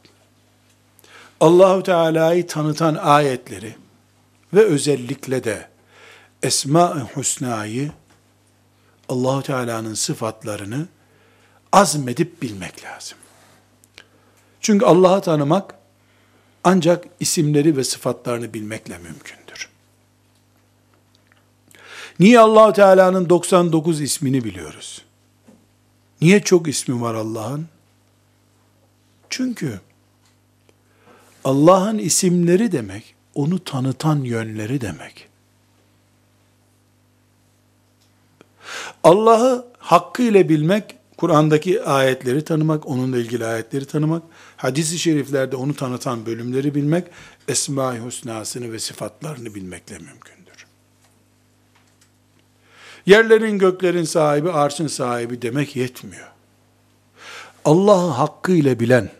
[1.40, 3.76] Allahu Teala'yı tanıtan ayetleri
[4.54, 5.68] ve özellikle de
[6.42, 7.90] Esma-ı Hüsna'yı
[9.08, 10.86] Allahu Teala'nın sıfatlarını
[11.72, 13.18] azmedip bilmek lazım.
[14.60, 15.74] Çünkü Allah'ı tanımak
[16.64, 19.68] ancak isimleri ve sıfatlarını bilmekle mümkündür.
[22.20, 25.04] Niye Allahu Teala'nın 99 ismini biliyoruz?
[26.20, 27.68] Niye çok ismi var Allah'ın?
[29.30, 29.80] Çünkü
[31.44, 35.28] Allah'ın isimleri demek, onu tanıtan yönleri demek.
[39.04, 44.22] Allah'ı hakkıyla bilmek, Kur'an'daki ayetleri tanımak, onunla ilgili ayetleri tanımak,
[44.56, 47.06] hadisi şeriflerde onu tanıtan bölümleri bilmek,
[47.48, 50.66] Esma-i Hüsna'sını ve sıfatlarını bilmekle mümkündür.
[53.06, 56.28] Yerlerin göklerin sahibi, arşın sahibi demek yetmiyor.
[57.64, 59.10] Allah'ı hakkıyla bilen,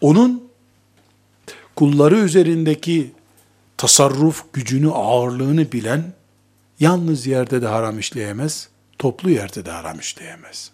[0.00, 0.48] onun
[1.76, 3.12] kulları üzerindeki
[3.76, 6.12] tasarruf gücünü, ağırlığını bilen,
[6.80, 8.68] yalnız yerde de haram işleyemez,
[8.98, 10.70] toplu yerde de haram işleyemez.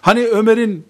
[0.00, 0.86] Hani Ömer'in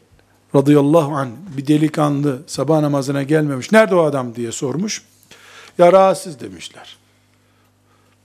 [0.54, 3.72] radıyallahu an bir delikanlı sabah namazına gelmemiş.
[3.72, 5.02] Nerede o adam diye sormuş.
[5.78, 6.96] Ya rahatsız demişler.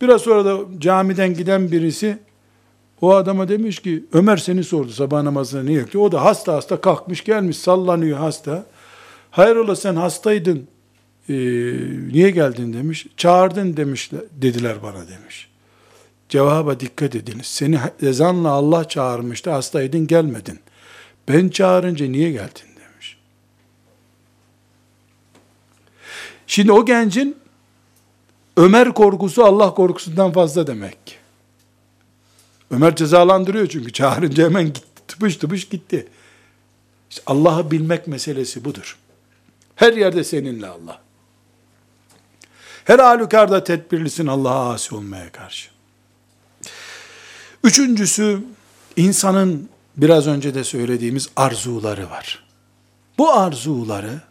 [0.02, 2.18] Biraz sonra da camiden giden birisi
[3.02, 6.00] o adama demiş ki Ömer seni sordu sabah namazına niye yoktu?
[6.00, 8.66] O da hasta hasta kalkmış gelmiş sallanıyor hasta.
[9.32, 10.68] Hayrola sen hastaydın
[11.30, 11.34] e,
[12.14, 13.08] niye geldin demiş.
[13.18, 15.50] Çağırdın demişler, dediler bana demiş.
[16.30, 17.46] Cevaba dikkat ediniz.
[17.46, 20.60] Seni ezanla Allah çağırmıştı hastaydın gelmedin.
[21.28, 23.18] Ben çağırınca niye geldin demiş.
[26.48, 27.42] Şimdi o gencin
[28.58, 31.16] Ömer korkusu Allah korkusundan fazla demek ki.
[32.72, 36.08] Ömer cezalandırıyor çünkü çağırınca hemen gitti, tıpış tıpış gitti.
[37.10, 38.98] İşte Allah'ı bilmek meselesi budur.
[39.76, 41.02] Her yerde seninle Allah.
[42.92, 45.70] Her halükarda tedbirlisin Allah'a asi olmaya karşı.
[47.64, 48.44] Üçüncüsü,
[48.98, 52.44] insanın biraz önce de söylediğimiz arzuları var.
[53.18, 54.22] Bu arzuları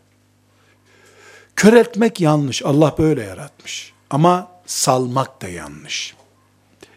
[1.57, 2.63] kör etmek yanlış.
[2.63, 3.93] Allah böyle yaratmış.
[4.11, 6.15] Ama salmak da yanlış.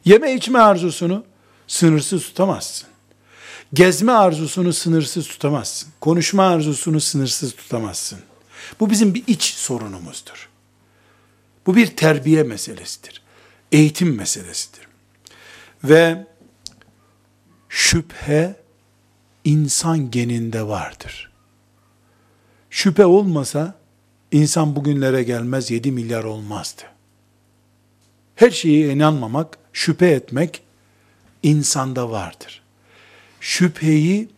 [0.05, 1.23] Yeme içme arzusunu
[1.67, 2.89] sınırsız tutamazsın.
[3.73, 5.89] Gezme arzusunu sınırsız tutamazsın.
[6.01, 8.19] Konuşma arzusunu sınırsız tutamazsın.
[8.79, 10.52] Bu bizim bir iç sorunumuzdur.
[11.65, 13.21] Bu bir terbiye meselesidir.
[13.71, 14.87] Eğitim meselesidir.
[15.83, 16.27] Ve
[17.69, 18.55] şüphe
[19.43, 21.31] insan geninde vardır.
[22.69, 23.75] Şüphe olmasa
[24.31, 26.81] insan bugünlere gelmez 7 milyar olmazdı.
[28.35, 30.61] Her şeye inanmamak, şüphe etmek
[31.43, 32.61] insanda vardır.
[33.39, 34.29] Şüpheyi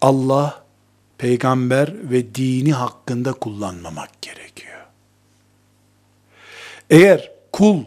[0.00, 0.64] Allah,
[1.18, 4.43] peygamber ve dini hakkında kullanmamak gerekiyor.
[6.90, 7.84] Eğer kul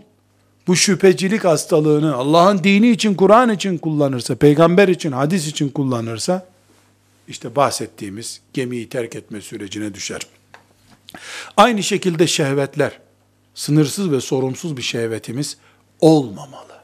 [0.68, 6.45] bu şüphecilik hastalığını Allah'ın dini için, Kur'an için kullanırsa, peygamber için, hadis için kullanırsa,
[7.28, 10.22] işte bahsettiğimiz gemiyi terk etme sürecine düşer.
[11.58, 13.00] Aynı şekilde şehvetler,
[13.56, 15.58] sınırsız ve sorumsuz bir şehvetimiz
[16.00, 16.78] olmamalı.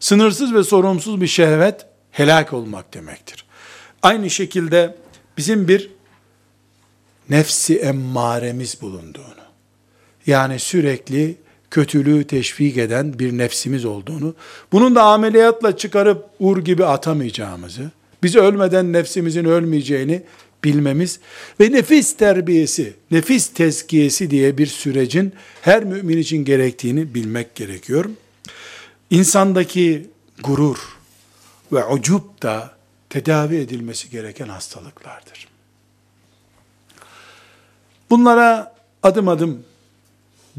[0.00, 3.44] Sınırsız ve sorumsuz bir şehvet, helak olmak demektir.
[4.02, 4.96] Aynı şekilde
[5.36, 5.90] bizim bir
[7.30, 9.39] nefsi emmaremiz bulunduğunu,
[10.26, 11.36] yani sürekli
[11.70, 14.34] kötülüğü teşvik eden bir nefsimiz olduğunu,
[14.72, 17.90] bunun da ameliyatla çıkarıp ur gibi atamayacağımızı,
[18.22, 20.22] biz ölmeden nefsimizin ölmeyeceğini
[20.64, 21.20] bilmemiz
[21.60, 28.04] ve nefis terbiyesi, nefis tezkiyesi diye bir sürecin her mümin için gerektiğini bilmek gerekiyor.
[29.10, 30.06] İnsandaki
[30.42, 30.78] gurur
[31.72, 32.74] ve ucub da
[33.10, 35.48] tedavi edilmesi gereken hastalıklardır.
[38.10, 39.64] Bunlara adım adım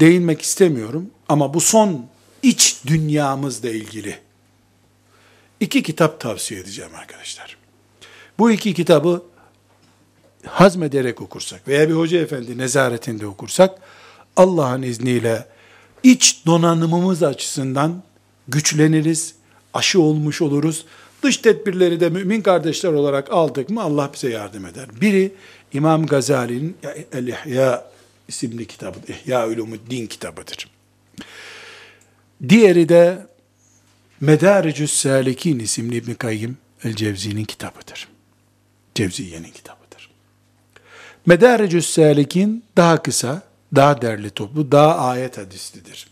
[0.02, 2.06] değinmek istemiyorum ama bu son
[2.42, 4.18] iç dünyamızla ilgili
[5.60, 7.56] iki kitap tavsiye edeceğim arkadaşlar.
[8.38, 9.22] Bu iki kitabı
[10.46, 13.78] hazmederek okursak veya bir hoca efendi nezaretinde okursak
[14.36, 15.46] Allah'ın izniyle
[16.02, 18.02] iç donanımımız açısından
[18.48, 19.34] güçleniriz,
[19.74, 20.86] aşı olmuş oluruz.
[21.22, 24.86] Dış tedbirleri de mümin kardeşler olarak aldık mı Allah bize yardım eder.
[25.00, 25.32] Biri
[25.72, 26.76] İmam Gazali'nin
[27.12, 27.91] El-İhya
[28.28, 30.70] isimli kitabı, İhya Ulumuddin kitabıdır.
[32.48, 33.26] Diğeri de
[34.20, 38.08] Medaricü's Salikin isimli İbn Kayyim el-Cevzi'nin kitabıdır.
[38.94, 40.10] Cevziye'nin kitabıdır.
[41.26, 43.42] Medaricü's Salikin daha kısa,
[43.74, 46.08] daha derli toplu, daha ayet hadislidir.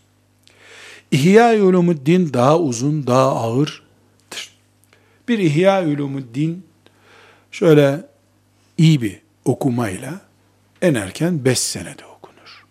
[1.11, 3.81] İhya Ulumuddin daha uzun, daha ağırdır.
[5.27, 6.65] Bir İhya Ulumuddin
[7.51, 8.05] şöyle
[8.77, 10.21] iyi bir okumayla
[10.81, 12.65] en erken 5 senede okunur.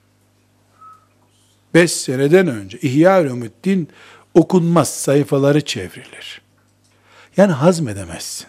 [1.75, 3.89] 5 seneden önce İhya Ulumuddin
[4.35, 6.41] okunmaz, sayfaları çevrilir.
[7.37, 8.47] Yani hazmedemezsin.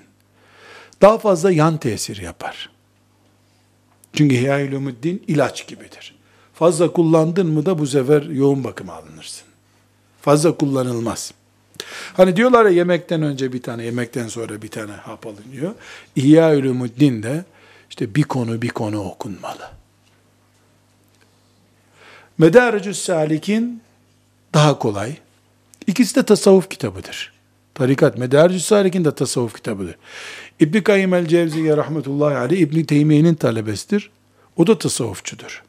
[1.01, 2.69] Daha fazla yan tesir yapar.
[4.13, 6.15] Çünkü İhya Ulumuddin ilaç gibidir.
[6.53, 9.47] Fazla kullandın mı da bu sefer yoğun bakıma alınırsın.
[10.21, 11.33] Fazla kullanılmaz.
[12.13, 15.71] Hani diyorlar ya yemekten önce bir tane, yemekten sonra bir tane hap alınıyor.
[16.15, 17.45] İhya Ulumuddin de
[17.91, 19.69] işte bir konu bir konu okunmalı.
[22.37, 23.81] Medaricus Salik'in
[24.53, 25.15] daha kolay.
[25.87, 27.33] İkisi de tasavvuf kitabıdır.
[27.73, 29.95] Tarikat Medaricus Salik'in de tasavvuf kitabıdır.
[30.59, 34.09] İbn Kayyim el-Cevziye rahmetullahi aleyh İbn Teymiye'nin talebesidir.
[34.57, 35.63] O da tasavvufçudur.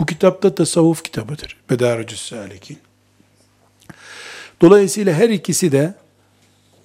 [0.00, 1.56] Bu kitap da tasavvuf kitabıdır.
[1.70, 2.78] Medaricus Salik'in.
[4.60, 5.94] Dolayısıyla her ikisi de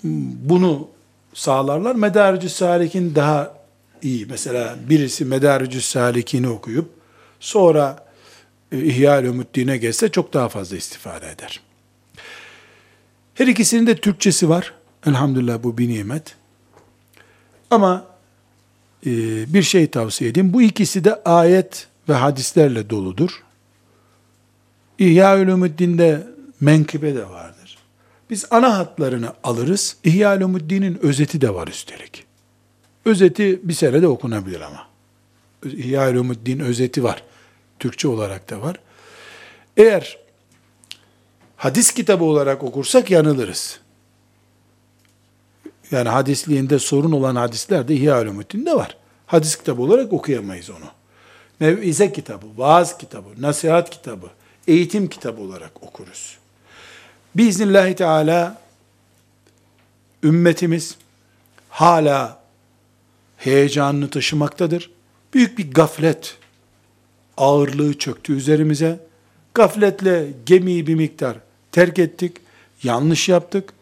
[0.03, 0.87] bunu
[1.33, 1.95] sağlarlar.
[1.95, 3.62] Medaricus Salik'in daha
[4.03, 4.25] iyi.
[4.25, 6.89] Mesela birisi Medaricus Salik'ini okuyup
[7.39, 8.05] sonra
[8.71, 11.61] e, İhya-ül Umuddin'e geçse çok daha fazla istifade eder.
[13.35, 14.73] Her ikisinin de Türkçesi var.
[15.05, 16.35] Elhamdülillah bu bir nimet.
[17.71, 18.05] Ama
[19.05, 19.09] e,
[19.53, 20.53] bir şey tavsiye edeyim.
[20.53, 23.43] Bu ikisi de ayet ve hadislerle doludur.
[24.99, 26.27] İhya-ül Umuddin'de
[26.61, 27.77] menkıbe de vardır.
[28.29, 29.97] Biz ana hatlarını alırız.
[30.03, 32.22] İhya-ül Umuddin'in özeti de var üstelik.
[33.05, 34.87] Özeti bir senede okunabilir ama.
[35.65, 37.23] İhya-ül Umuddin özeti var.
[37.79, 38.79] Türkçe olarak da var.
[39.77, 40.17] Eğer
[41.57, 43.79] hadis kitabı olarak okursak yanılırız.
[45.91, 48.97] Yani hadisliğinde sorun olan hadisler de İhya Ulumuddin'de var.
[49.27, 50.85] Hadis kitabı olarak okuyamayız onu.
[51.59, 54.27] Mev'ize kitabı, vaaz kitabı, nasihat kitabı,
[54.67, 56.37] eğitim kitabı olarak okuruz.
[57.35, 58.61] Biiznillahü Teala
[60.23, 60.97] ümmetimiz
[61.69, 62.42] hala
[63.45, 64.89] heyecanını taşımaktadır.
[65.33, 66.37] Büyük bir gaflet
[67.37, 68.99] ağırlığı çöktü üzerimize.
[69.53, 71.37] Gafletle gemiyi bir miktar
[71.71, 72.37] terk ettik.
[72.83, 73.73] Yanlış yaptık.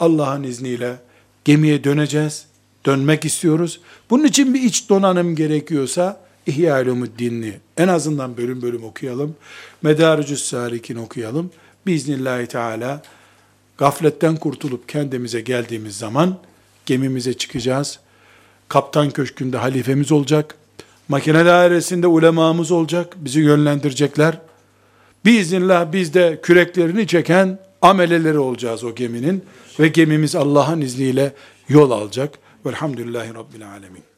[0.00, 0.96] Allah'ın izniyle
[1.44, 2.46] gemiye döneceğiz.
[2.86, 3.80] Dönmek istiyoruz.
[4.10, 9.36] Bunun için bir iç donanım gerekiyorsa İhya Ulumuddin'i en azından bölüm bölüm okuyalım.
[9.82, 11.50] Medaricus Salik'in okuyalım.
[11.86, 13.02] Biiznillahü Teala
[13.78, 16.38] gafletten kurtulup kendimize geldiğimiz zaman
[16.86, 17.98] gemimize çıkacağız.
[18.68, 20.54] Kaptan köşkünde halifemiz olacak.
[21.08, 23.16] Makine dairesinde ulemamız olacak.
[23.16, 24.38] Bizi yönlendirecekler.
[25.24, 29.44] Biiznillah biz de küreklerini çeken ameleleri olacağız o geminin.
[29.80, 31.32] Ve gemimiz Allah'ın izniyle
[31.68, 32.38] yol alacak.
[32.66, 34.02] Velhamdülillahi Rabbil Alemin.